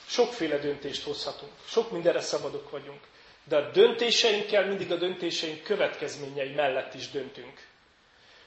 [0.06, 3.00] Sokféle döntést hozhatunk, sok mindenre szabadok vagyunk,
[3.44, 7.67] de a döntéseinkkel mindig a döntéseink következményei mellett is döntünk.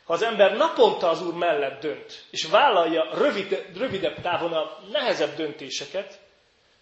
[0.04, 5.36] Ha az ember naponta az Úr mellett dönt, és vállalja rövid, rövidebb távon a nehezebb
[5.36, 6.20] döntéseket,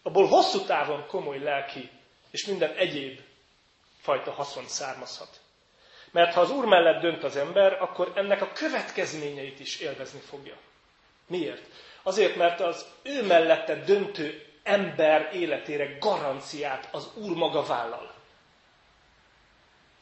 [0.03, 1.89] abból hosszú távon komoly lelki
[2.32, 3.19] és minden egyéb
[4.01, 5.39] fajta haszon származhat.
[6.12, 10.55] Mert ha az Úr mellett dönt az ember, akkor ennek a következményeit is élvezni fogja.
[11.27, 11.67] Miért?
[12.03, 18.13] Azért, mert az ő mellette döntő ember életére garanciát az Úr maga vállal.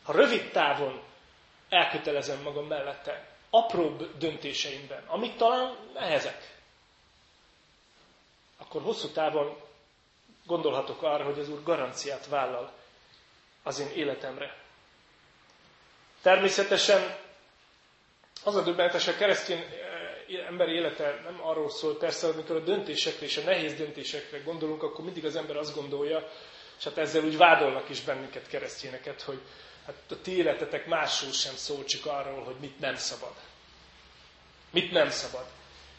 [0.03, 1.01] Ha rövid távon
[1.69, 6.55] elkötelezem magam mellette, apróbb döntéseimben, amik talán nehezek,
[8.57, 9.57] akkor hosszú távon
[10.45, 12.71] gondolhatok arra, hogy az Úr garanciát vállal
[13.63, 14.55] az én életemre.
[16.21, 17.15] Természetesen
[18.43, 23.25] az a döbbenetes, a keresztény eh, emberi élete nem arról szól, persze, amikor a döntésekre
[23.25, 26.29] és a nehéz döntésekre gondolunk, akkor mindig az ember azt gondolja,
[26.77, 29.41] és hát ezzel úgy vádolnak is bennünket keresztényeket, hogy
[29.87, 33.33] hát a ti életetek másról sem szól, csak arról, hogy mit nem szabad.
[34.71, 35.45] Mit nem szabad.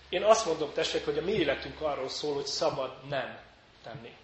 [0.08, 3.40] Én azt mondom, testvérek, hogy a mi életünk arról szól, hogy szabad nem
[3.82, 4.16] tenni.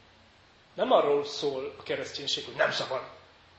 [0.75, 3.03] Nem arról szól a kereszténység, hogy nem szabad,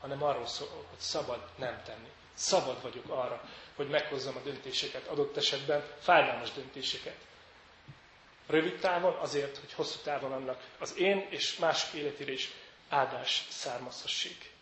[0.02, 2.10] hanem arról szól, hogy szabad nem tenni.
[2.34, 7.18] Szabad vagyok arra, hogy meghozzam a döntéseket, adott esetben fájdalmas döntéseket.
[8.48, 12.52] Rövid távon azért, hogy hosszú távon annak az én és mások életére is
[12.90, 14.55] áldás származhassék.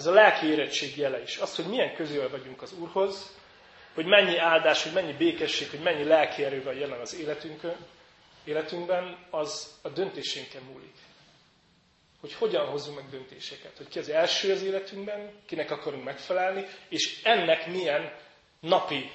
[0.00, 1.36] Ez a lelki érettség jele is.
[1.36, 3.36] Az, hogy milyen közül vagyunk az Úrhoz,
[3.94, 7.76] hogy mennyi áldás, hogy mennyi békesség, hogy mennyi lelki erővel jelen az életünkön,
[8.44, 10.94] életünkben, az a döntésénken múlik
[12.20, 13.76] hogy hogyan hozzunk meg döntéseket.
[13.76, 18.14] Hogy ki az első az életünkben, kinek akarunk megfelelni, és ennek milyen
[18.60, 19.10] napi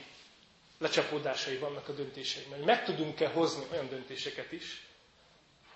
[0.79, 2.59] lecsapódásai vannak a döntéseinkben.
[2.59, 4.87] Meg tudunk-e hozni olyan döntéseket is,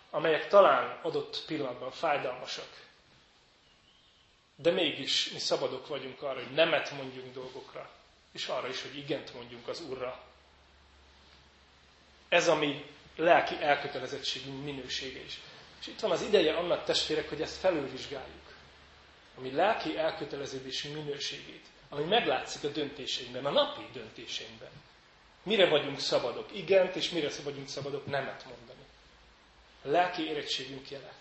[0.10, 2.89] amelyek talán adott pillanatban fájdalmasak,
[4.62, 7.90] de mégis mi szabadok vagyunk arra, hogy nemet mondjunk dolgokra,
[8.32, 10.24] és arra is, hogy igent mondjunk az Úrra.
[12.30, 15.40] Ez a mi lelki elkötelezettségünk minősége is.
[15.80, 18.54] És itt van az ideje annak testvérek, hogy ezt felülvizsgáljuk.
[19.38, 24.72] Ami lelki elköteleződési minőségét, ami meglátszik a döntéseinkben, a napi döntéseinkben.
[25.44, 28.84] Mire vagyunk szabadok igent, és mire vagyunk szabadok nemet mondani.
[29.84, 31.14] A lelki érettségünk jele.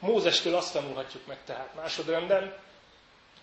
[0.00, 2.56] Mózestől azt tanulhatjuk meg tehát másodrendben,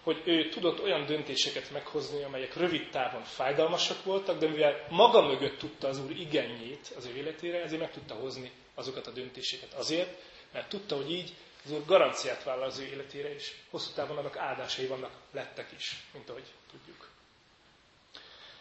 [0.04, 5.58] hogy ő tudott olyan döntéseket meghozni, amelyek rövid távon fájdalmasak voltak, de mivel maga mögött
[5.58, 9.74] tudta az Úr igenjét az ő életére, ezért meg tudta hozni azokat a döntéseket.
[9.74, 11.34] Azért, mert tudta, hogy így
[11.65, 16.04] Az Úr garanciát vállal az ő életére, és hosszú távon annak áldásai vannak, lettek is,
[16.13, 17.10] mint ahogy tudjuk.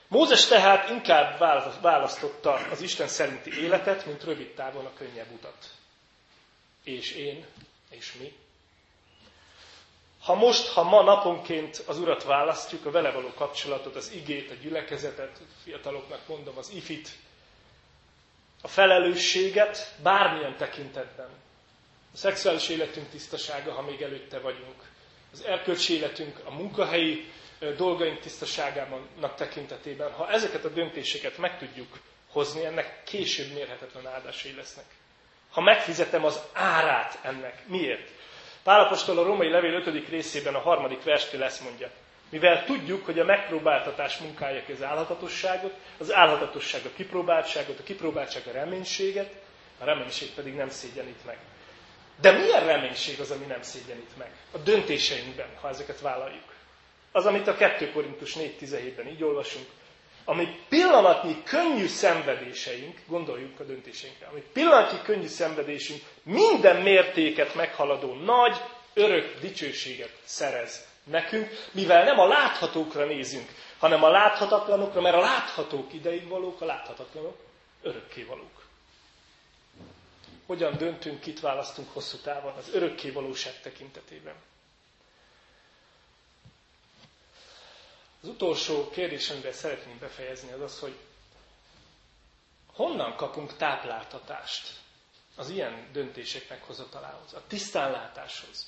[0.08, 1.38] Mózes tehát inkább
[1.80, 5.70] választotta az Isten szerinti életet, mint rövid távon a könnyebb utat.
[6.84, 7.46] És én,
[7.98, 8.32] és mi.
[10.22, 14.54] Ha most, ha ma naponként az Urat választjuk, a vele való kapcsolatot, az igét, a
[14.54, 17.08] gyülekezetet, fiataloknak mondom, az ifit,
[18.62, 21.28] a felelősséget bármilyen tekintetben.
[22.12, 24.82] A szexuális életünk tisztasága, ha még előtte vagyunk.
[25.32, 27.32] Az erkölcsi életünk, a munkahelyi
[27.76, 31.98] dolgaink tisztaságának tekintetében, ha ezeket a döntéseket meg tudjuk
[32.30, 34.84] hozni, ennek később mérhetetlen áldásai lesznek.
[35.54, 37.62] Ha megfizetem az árát ennek.
[37.66, 38.08] Miért?
[38.62, 40.08] Pálapostól a római levél 5.
[40.08, 41.88] részében a harmadik verstől ezt mondja.
[42.30, 48.50] Mivel tudjuk, hogy a megpróbáltatás munkája az állhatatosságot, az állhatatosság a kipróbáltságot, a kipróbáltság a
[48.52, 49.32] reménységet,
[49.78, 51.38] a reménység pedig nem szégyenít meg.
[52.20, 54.30] De milyen reménység az, ami nem szégyenít meg?
[54.52, 56.54] A döntéseinkben, ha ezeket vállaljuk.
[57.12, 59.66] Az, amit a 2 Korintus 4.17-ben így olvasunk,
[60.24, 68.56] ami pillanatnyi könnyű szenvedéseink, gondoljuk a döntéseinkre, ami pillanatnyi könnyű szenvedésünk minden mértéket meghaladó nagy,
[68.94, 75.92] örök dicsőséget szerez nekünk, mivel nem a láthatókra nézünk, hanem a láthatatlanokra, mert a láthatók
[75.92, 77.36] ideig valók, a láthatatlanok
[77.82, 78.62] örökké valók.
[80.46, 84.34] Hogyan döntünk, kit választunk hosszú távon az örökké valóság tekintetében?
[88.24, 90.94] Az utolsó kérdés, amivel szeretném befejezni, az az, hogy
[92.72, 94.68] honnan kapunk tápláltatást
[95.36, 98.66] az ilyen döntések meghozatalához, a tisztánlátáshoz?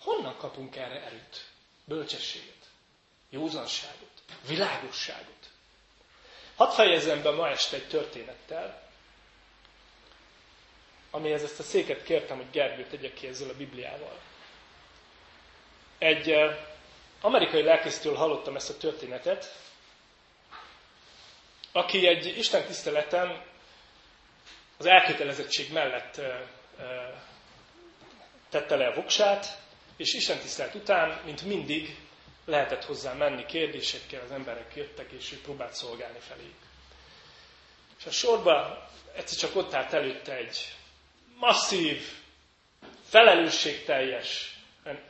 [0.00, 1.44] Honnan kapunk erre erőt,
[1.84, 2.66] bölcsességet,
[3.30, 5.50] józanságot, világosságot?
[6.56, 8.88] Hadd fejezem be ma este egy történettel,
[11.10, 14.18] amihez ezt a széket kértem, hogy Gergő tegye ki ezzel a Bibliával.
[15.98, 16.58] Egy eh,
[17.20, 19.54] amerikai lelkésztől hallottam ezt a történetet,
[21.72, 23.42] aki egy Isten tiszteleten
[24.78, 26.20] az elkötelezettség mellett
[28.48, 29.58] tette le a voksát,
[29.96, 31.96] és Isten tisztelet után, mint mindig,
[32.44, 36.52] lehetett hozzá menni kérdésekkel, az emberek jöttek, és ő próbált szolgálni felé.
[37.98, 40.74] És a sorba egyszer csak ott állt előtte egy
[41.38, 42.02] masszív,
[43.08, 44.57] felelősségteljes,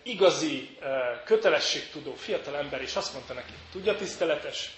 [0.03, 0.79] igazi,
[1.25, 4.71] kötelességtudó fiatal ember, és azt mondta neki, tudja tiszteletes,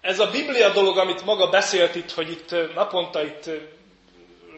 [0.00, 3.50] ez a Biblia dolog, amit maga beszélt itt, hogy itt naponta itt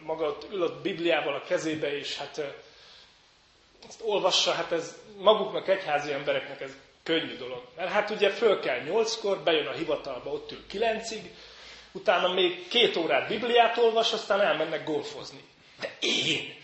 [0.03, 2.55] maga ül a Bibliával a kezébe, és hát
[3.87, 6.71] ezt olvassa, hát ez maguknak egyházi embereknek ez
[7.03, 7.63] könnyű dolog.
[7.75, 11.31] Mert hát ugye föl kell nyolckor, bejön a hivatalba, ott ül kilencig,
[11.91, 15.43] utána még két órát Bibliát olvas, aztán elmennek golfozni.
[15.79, 16.62] De én?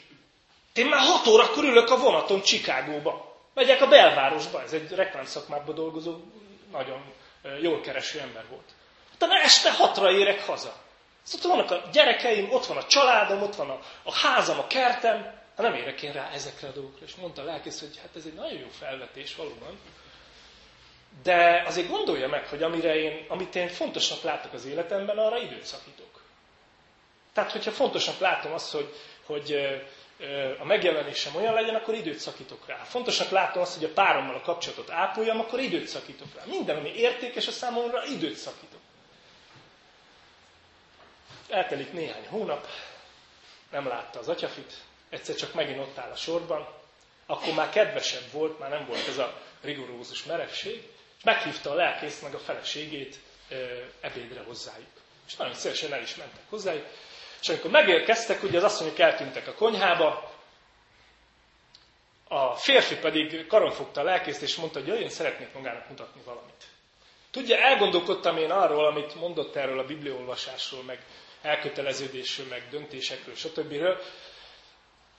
[0.80, 3.38] Én már hat órakor ülök a vonaton Csikágóba.
[3.54, 6.16] Megyek a belvárosba, ez egy reklámszakmában dolgozó,
[6.72, 7.14] nagyon
[7.62, 8.70] jól kereső ember volt.
[9.14, 10.74] Utána este hatra érek haza.
[11.24, 15.22] Szóval vannak a gyerekeim, ott van a családom, ott van a, a házam, a kertem,
[15.24, 17.06] hát nem érek én rá ezekre a dolgokra.
[17.06, 19.80] És mondta a lelkész, hogy hát ez egy nagyon jó felvetés valóban.
[21.24, 25.66] De azért gondolja meg, hogy amire én, amit én fontosnak látok az életemben, arra időt
[25.66, 26.22] szakítok.
[27.34, 28.94] Tehát, hogyha fontosnak látom azt, hogy,
[29.26, 29.56] hogy
[30.60, 32.76] a megjelenésem olyan legyen, akkor időt szakítok rá.
[32.76, 36.44] Fontosnak látom azt, hogy a párommal a kapcsolatot ápoljam, akkor időt szakítok rá.
[36.46, 38.80] Minden, ami értékes a számomra, időt szakítok.
[41.50, 42.68] Eltelik néhány hónap,
[43.72, 44.74] nem látta az atyafit,
[45.10, 46.68] egyszer csak megint ott áll a sorban,
[47.26, 52.22] akkor már kedvesebb volt, már nem volt ez a rigorózus merevség, és meghívta a lelkészt
[52.22, 53.20] meg a feleségét
[54.02, 54.88] ebédre hozzájuk.
[55.28, 56.86] És nagyon szívesen el is mentek hozzájuk,
[57.42, 60.32] és amikor megérkeztek, ugye az asszonyok eltűntek a konyhába,
[62.28, 66.64] a férfi pedig karon fogta a lelkészt, és mondta, hogy jöjjön, szeretnék magának mutatni valamit.
[67.32, 71.00] Tudja, elgondolkodtam én arról, amit mondott erről a bibliaolvasásról, meg
[71.42, 73.72] elköteleződésről, meg döntésekről, stb.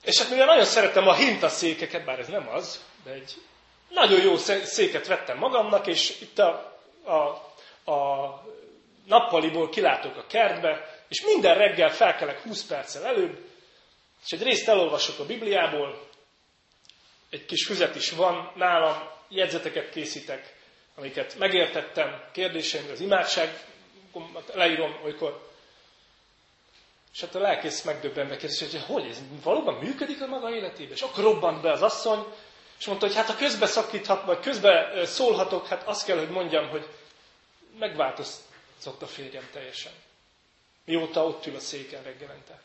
[0.03, 3.33] És hát mivel nagyon szeretem a hintaszékeket, bár ez nem az, de egy
[3.89, 8.43] nagyon jó széket vettem magamnak, és itt a, a, a
[9.05, 13.39] nappaliból kilátok a kertbe, és minden reggel felkelek 20 perccel előbb,
[14.25, 16.07] és egy részt elolvasok a Bibliából,
[17.29, 20.55] egy kis füzet is van nálam, jegyzeteket készítek,
[20.95, 23.63] amiket megértettem, kérdéseimre, az imádság,
[24.53, 25.49] leírom olykor.
[27.13, 30.93] És hát a lelkész megdöbbenve kérdezi, hogy hogy ez valóban működik a maga életében?
[30.93, 32.25] És akkor robbant be az asszony,
[32.79, 36.69] és mondta, hogy hát ha közbe szakíthat, vagy közbe szólhatok, hát azt kell, hogy mondjam,
[36.69, 36.87] hogy
[37.79, 39.91] megváltozott a férjem teljesen
[40.91, 42.61] mióta ott ül a széken reggelente.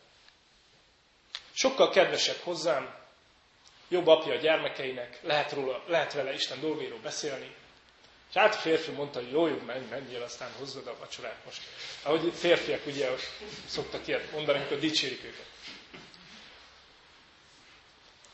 [1.52, 2.94] Sokkal kedvesebb hozzám,
[3.88, 7.54] jobb apja a gyermekeinek, lehet, róla, lehet vele Isten dolgairól beszélni.
[8.28, 11.60] És hát a férfi mondta, hogy jó, jó, menj, menjél, aztán hozzad a vacsorát most.
[12.02, 13.08] Ahogy férfiak ugye
[13.66, 15.46] szoktak ilyet mondani, amikor dicsérik őket.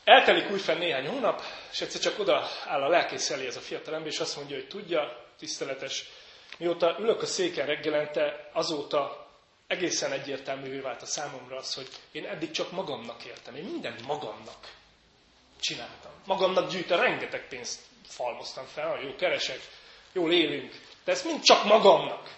[0.03, 1.41] Eltelik újfenn néhány hónap,
[1.71, 4.55] és egyszer csak oda áll a lelkész elé ez a fiatal ember, és azt mondja,
[4.55, 6.05] hogy tudja, tiszteletes,
[6.57, 9.23] mióta ülök a széken reggelente, azóta
[9.67, 13.55] egészen egyértelművé vált a számomra az, hogy én eddig csak magamnak éltem.
[13.55, 14.73] Én mindent magamnak
[15.59, 16.11] csináltam.
[16.25, 19.59] Magamnak gyűjte, rengeteg pénzt falmoztam fel, jó keresek,
[20.11, 22.35] jól élünk, de ez mind csak magamnak.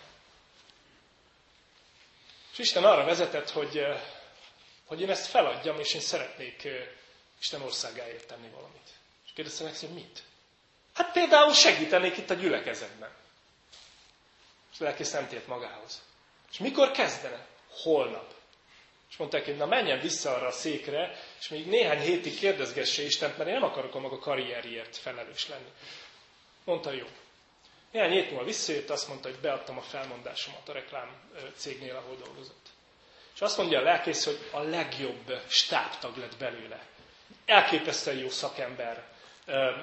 [2.51, 4.01] És Isten arra vezetett, hogy, eh,
[4.85, 6.87] hogy én ezt feladjam, és én szeretnék eh,
[7.39, 8.89] Isten országáért tenni valamit.
[9.25, 10.23] És kérdezte meg, hogy mit?
[10.93, 13.09] Hát például segítenék itt a gyülekezetben.
[14.73, 16.01] És lelkész nem tért magához.
[16.55, 17.45] És mikor kezdene?
[17.69, 18.33] Holnap.
[19.09, 23.37] És mondták, hogy na menjen vissza arra a székre, és még néhány hétig kérdezgesse Istent,
[23.37, 25.69] mert én nem akarok a maga karrierjért felelős lenni.
[26.63, 27.05] Mondta, jó.
[27.91, 31.09] Néhány hét múlva visszajött, azt mondta, hogy beadtam a felmondásomat a reklám
[31.55, 32.67] cégnél, ahol dolgozott.
[33.33, 36.85] És azt mondja a lelkész, hogy a legjobb stábtag lett belőle.
[37.45, 39.03] Elképesztően jó szakember.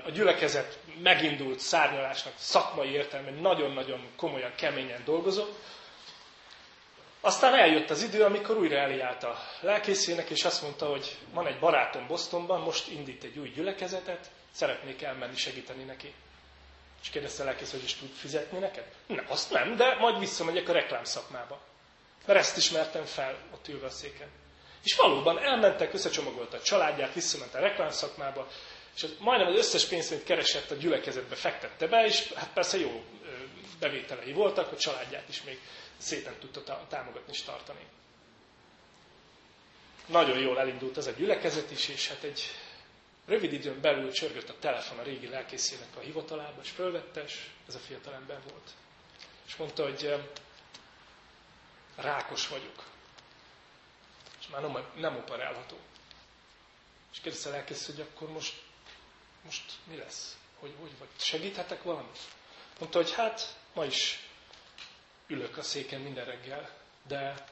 [0.04, 5.58] A gyülekezet megindult szárnyalásnak szakmai értelemben nagyon-nagyon komolyan, keményen dolgozott.
[7.24, 11.58] Aztán eljött az idő, amikor újra eliállt a lelkészének, és azt mondta, hogy van egy
[11.58, 16.14] barátom Bostonban, most indít egy új gyülekezetet, szeretnék elmenni segíteni neki.
[17.02, 18.84] És kérdezte a lelkész, hogy is tud fizetni neked?
[19.06, 21.60] Nem, azt nem, de majd visszamegyek a reklámszakmába.
[22.26, 24.28] Mert ezt ismertem fel ott ülve a széken.
[24.84, 28.48] És valóban elmentek, összecsomagolta a családját, visszament a reklámszakmába,
[28.96, 32.78] és az, majdnem az összes pénzt, amit keresett a gyülekezetbe fektette be, és hát persze
[32.78, 33.02] jó
[33.80, 35.58] bevételei voltak, a családját is még
[36.02, 37.86] szépen tudta támogatni és tartani.
[40.06, 42.42] Nagyon jól elindult ez a gyülekezet is, és hát egy
[43.26, 47.74] rövid időn belül csörgött a telefon a régi lelkészének a hivatalába, és fölvette, és ez
[47.74, 48.70] a fiatal ember volt.
[49.46, 50.14] És mondta, hogy
[51.96, 52.84] rákos vagyok.
[54.40, 55.76] És már nem, nem operálható.
[57.12, 58.62] És kérdezte a lelkész, hogy akkor most,
[59.44, 60.36] most mi lesz?
[60.58, 61.08] Hogy, hogy vagy?
[61.16, 62.18] Segíthetek valamit?
[62.78, 64.26] Mondta, hogy hát ma is
[65.32, 66.70] ülök a széken minden reggel,
[67.06, 67.44] de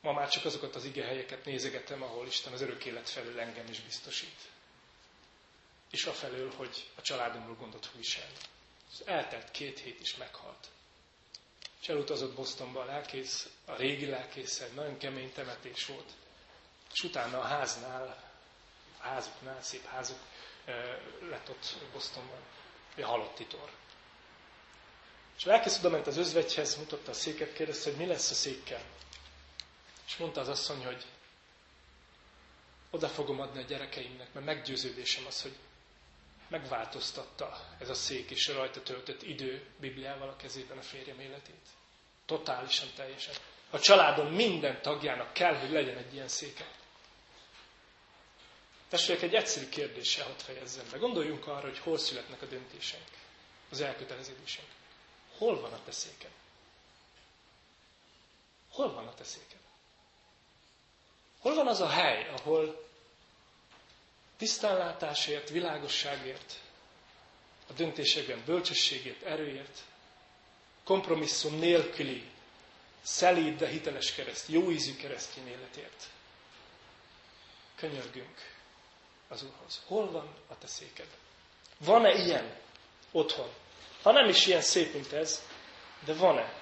[0.00, 3.66] ma már csak azokat az ige helyeket nézegetem, ahol Isten az örök élet felől engem
[3.68, 4.40] is biztosít.
[5.90, 8.36] És afelől, hogy a családomról gondot viselni.
[9.04, 10.68] Eltelt két hét is meghalt.
[11.80, 16.12] És elutazott Bostonba a lelkész, a régi lelkész, egy nagyon kemény temetés volt.
[16.92, 18.32] És utána a háznál,
[18.98, 20.18] a házuknál, szép házuk
[21.20, 22.40] lett ott Bostonban,
[22.94, 23.70] egy halott titor.
[25.38, 28.34] És a lelkész oda ment az özvegyhez, mutatta a széket, kérdezte, hogy mi lesz a
[28.34, 28.80] székkel.
[30.06, 31.04] És mondta az asszony, hogy
[32.90, 35.54] oda fogom adni a gyerekeimnek, mert meggyőződésem az, hogy
[36.48, 41.66] megváltoztatta ez a szék és a rajta töltött idő Bibliával a kezében a férjem életét.
[42.26, 43.34] Totálisan, teljesen.
[43.70, 46.68] A családom minden tagjának kell, hogy legyen egy ilyen széke.
[48.88, 50.98] Testvérek, egy egyszerű kérdéssel hadd fejezzem be.
[50.98, 53.08] Gondoljunk arra, hogy hol születnek a döntéseink,
[53.70, 54.66] az elköteleződésünk.
[55.38, 56.30] Hol van a te széked?
[58.70, 59.58] Hol van a te széked?
[61.38, 62.88] Hol van az a hely, ahol
[64.36, 66.60] tisztánlátásért, világosságért,
[67.68, 69.80] a döntésekben bölcsességért, erőért,
[70.84, 72.30] kompromisszum nélküli,
[73.02, 76.10] szelíd, de hiteles kereszt, jó ízű keresztény életért.
[77.74, 78.56] Könyörgünk
[79.28, 79.82] az Úrhoz.
[79.86, 81.08] Hol van a te széked?
[81.78, 82.56] Van-e ilyen
[83.10, 83.48] otthon?
[84.02, 85.42] Ha nem is ilyen szép, mint ez,
[86.04, 86.52] de van-e?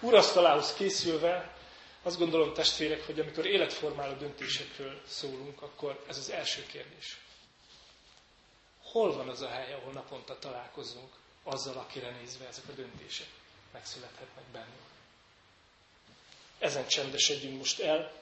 [0.00, 1.54] Urasztalához készülve,
[2.02, 7.18] azt gondolom, testvérek, hogy amikor életformáló döntésekről szólunk, akkor ez az első kérdés.
[8.82, 13.26] Hol van az a hely, ahol naponta találkozunk azzal, akire nézve ezek a döntések
[13.72, 14.88] megszülethetnek bennünk?
[16.58, 18.12] Ezen csendesedjünk most el,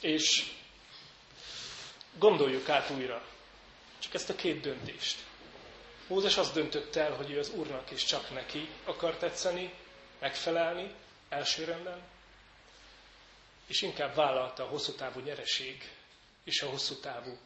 [0.00, 0.52] és
[2.18, 3.22] gondoljuk át újra,
[4.02, 5.18] csak ezt a két döntést.
[6.06, 9.72] Mózes azt döntött el, hogy ő az Úrnak és csak neki akar tetszeni,
[10.18, 10.94] megfelelni
[11.28, 12.02] elsőrendben,
[13.66, 15.90] és inkább vállalta a hosszú távú nyereség
[16.44, 17.38] és a hosszú távú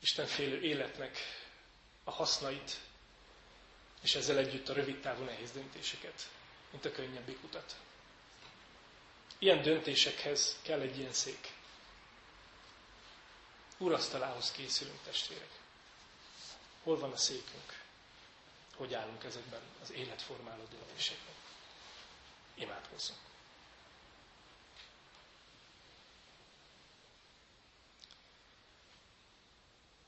[0.00, 1.18] Istenfélő életnek
[2.04, 2.76] a hasznait,
[4.02, 6.28] és ezzel együtt a rövid távú nehéz döntéseket,
[6.70, 7.76] mint a könnyebbik utat.
[9.38, 11.52] Ilyen döntésekhez kell egy ilyen szék.
[13.84, 15.50] Urasztalához készülünk, testvérek.
[16.82, 17.82] Hol van a székünk?
[18.76, 21.34] Hogy állunk ezekben az életformáló döntésekben?
[22.54, 23.18] imádkozzunk.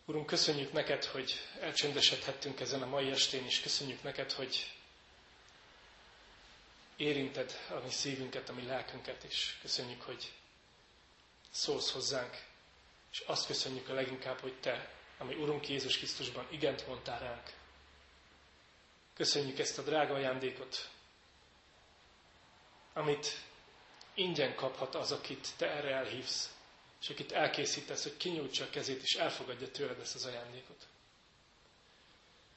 [0.04, 4.74] Urunk, köszönjük neked, hogy elcsendesedhettünk ezen a mai estén, és köszönjük neked, hogy
[6.96, 10.32] érinted a mi szívünket, a mi lelkünket, és köszönjük, hogy
[11.50, 12.44] szólsz hozzánk,
[13.16, 17.52] és azt köszönjük a leginkább, hogy Te, ami Urunk Jézus Krisztusban igent mondtál ránk.
[19.14, 20.90] Köszönjük ezt a drága ajándékot,
[22.92, 23.26] amit
[24.14, 26.54] ingyen kaphat az, akit Te erre elhívsz,
[27.00, 30.86] és akit elkészítesz, hogy kinyújtsa a kezét, és elfogadja tőled ezt az ajándékot.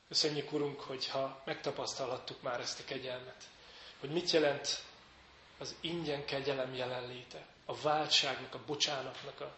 [0.08, 3.44] Köszönjük, Urunk, hogy ha megtapasztalhattuk már ezt a kegyelmet,
[4.00, 4.84] hogy mit jelent
[5.58, 9.58] az ingyen kegyelem jelenléte, a váltságnak, a bocsánatnak a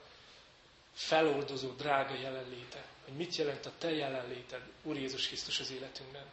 [0.94, 6.26] feloldozó, drága jelenléte, hogy mit jelent a Te jelenléted, Úr Jézus Krisztus az életünkben.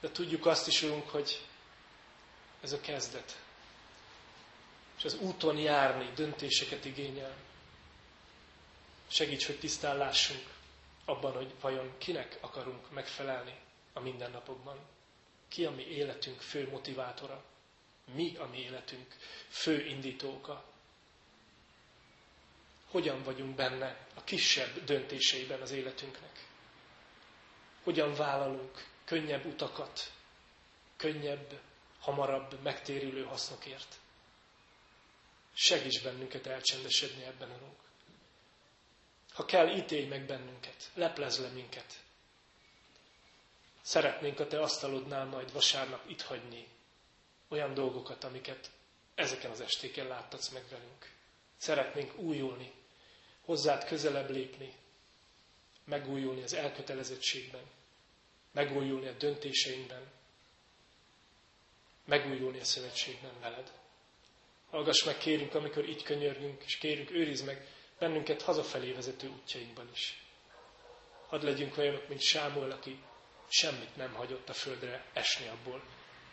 [0.00, 1.46] De tudjuk azt is, Urunk, hogy
[2.60, 3.40] ez a kezdet.
[4.96, 7.36] És az úton járni döntéseket igényel.
[9.08, 10.54] Segíts, hogy tisztán lássunk
[11.04, 13.54] abban, hogy vajon kinek akarunk megfelelni
[13.92, 14.78] a mindennapokban.
[15.48, 17.44] Ki a mi életünk fő motivátora?
[18.14, 19.16] Mi a mi életünk
[19.48, 20.64] fő indítóka?
[22.90, 26.46] Hogyan vagyunk benne a kisebb döntéseiben az életünknek?
[27.82, 30.12] Hogyan vállalunk könnyebb utakat,
[30.96, 31.60] könnyebb,
[32.00, 33.98] hamarabb megtérülő hasznokért?
[35.54, 37.78] Segíts bennünket elcsendesedni ebben, Urunk.
[39.32, 42.04] Ha kell, ítélj meg bennünket, leplezz le minket.
[43.80, 46.68] Szeretnénk a Te asztalodnál majd vasárnap itt hagyni
[47.48, 48.70] olyan dolgokat, amiket
[49.14, 51.15] ezeken az estéken láttatsz meg velünk.
[51.56, 52.72] Szeretnénk újulni,
[53.44, 54.72] hozzád közelebb lépni,
[55.84, 57.64] megújulni az elkötelezettségben,
[58.52, 60.02] megújulni a döntéseinkben,
[62.04, 63.72] megújulni a szövetségben veled.
[64.70, 67.66] Hallgass meg, kérünk, amikor így könyörgünk, és kérünk, őrizd meg
[67.98, 70.24] bennünket hazafelé vezető útjainkban is.
[71.26, 73.02] Hadd legyünk olyanok, mint Sámuel, aki
[73.48, 75.82] semmit nem hagyott a földre esni abból,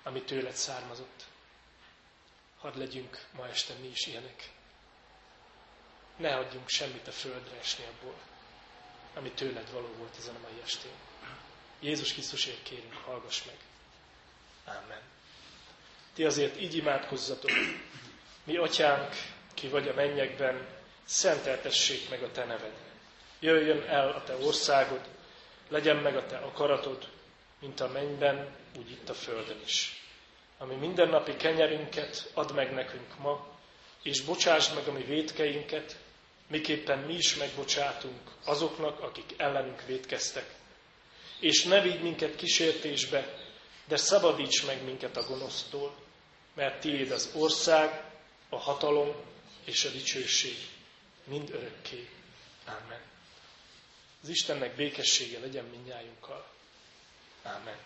[0.04, 1.26] ami tőled származott.
[2.58, 4.52] Hadd legyünk ma este mi is ilyenek.
[6.24, 8.16] Ne hagyjunk semmit a földre esni abból,
[9.16, 10.92] ami tőled való volt ezen a mai estén.
[11.80, 13.56] Jézus Krisztusért kérünk, hallgass meg.
[14.66, 15.02] Amen.
[16.14, 17.52] Ti azért így imádkozzatok.
[18.44, 19.14] Mi, atyánk,
[19.54, 20.68] ki vagy a mennyekben,
[21.04, 22.74] szenteltessék meg a te neved.
[23.40, 25.02] Jöjjön el a te országod,
[25.70, 27.08] legyen meg a te akaratod,
[27.60, 30.02] mint a mennyben, úgy itt a földön is.
[30.58, 33.48] Ami mindennapi kenyerünket add meg nekünk ma,
[34.04, 36.02] és bocsásd meg a mi védkeinket,
[36.54, 40.54] miképpen mi is megbocsátunk azoknak, akik ellenünk védkeztek.
[41.40, 43.38] És ne vigy minket kísértésbe,
[43.88, 45.96] de szabadíts meg minket a gonosztól,
[46.54, 48.04] mert tiéd az ország,
[48.50, 49.16] a hatalom
[49.66, 50.58] és a dicsőség
[51.24, 52.10] mind örökké.
[52.66, 53.02] Amen.
[54.24, 56.46] Az Istennek békessége legyen mindnyájunkkal.
[57.44, 57.78] Amen.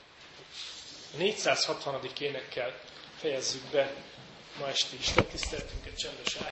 [1.13, 1.99] A 460.
[2.19, 2.79] énekkel
[3.19, 3.93] fejezzük be
[4.59, 6.37] ma esti Isten tiszteltünket csendes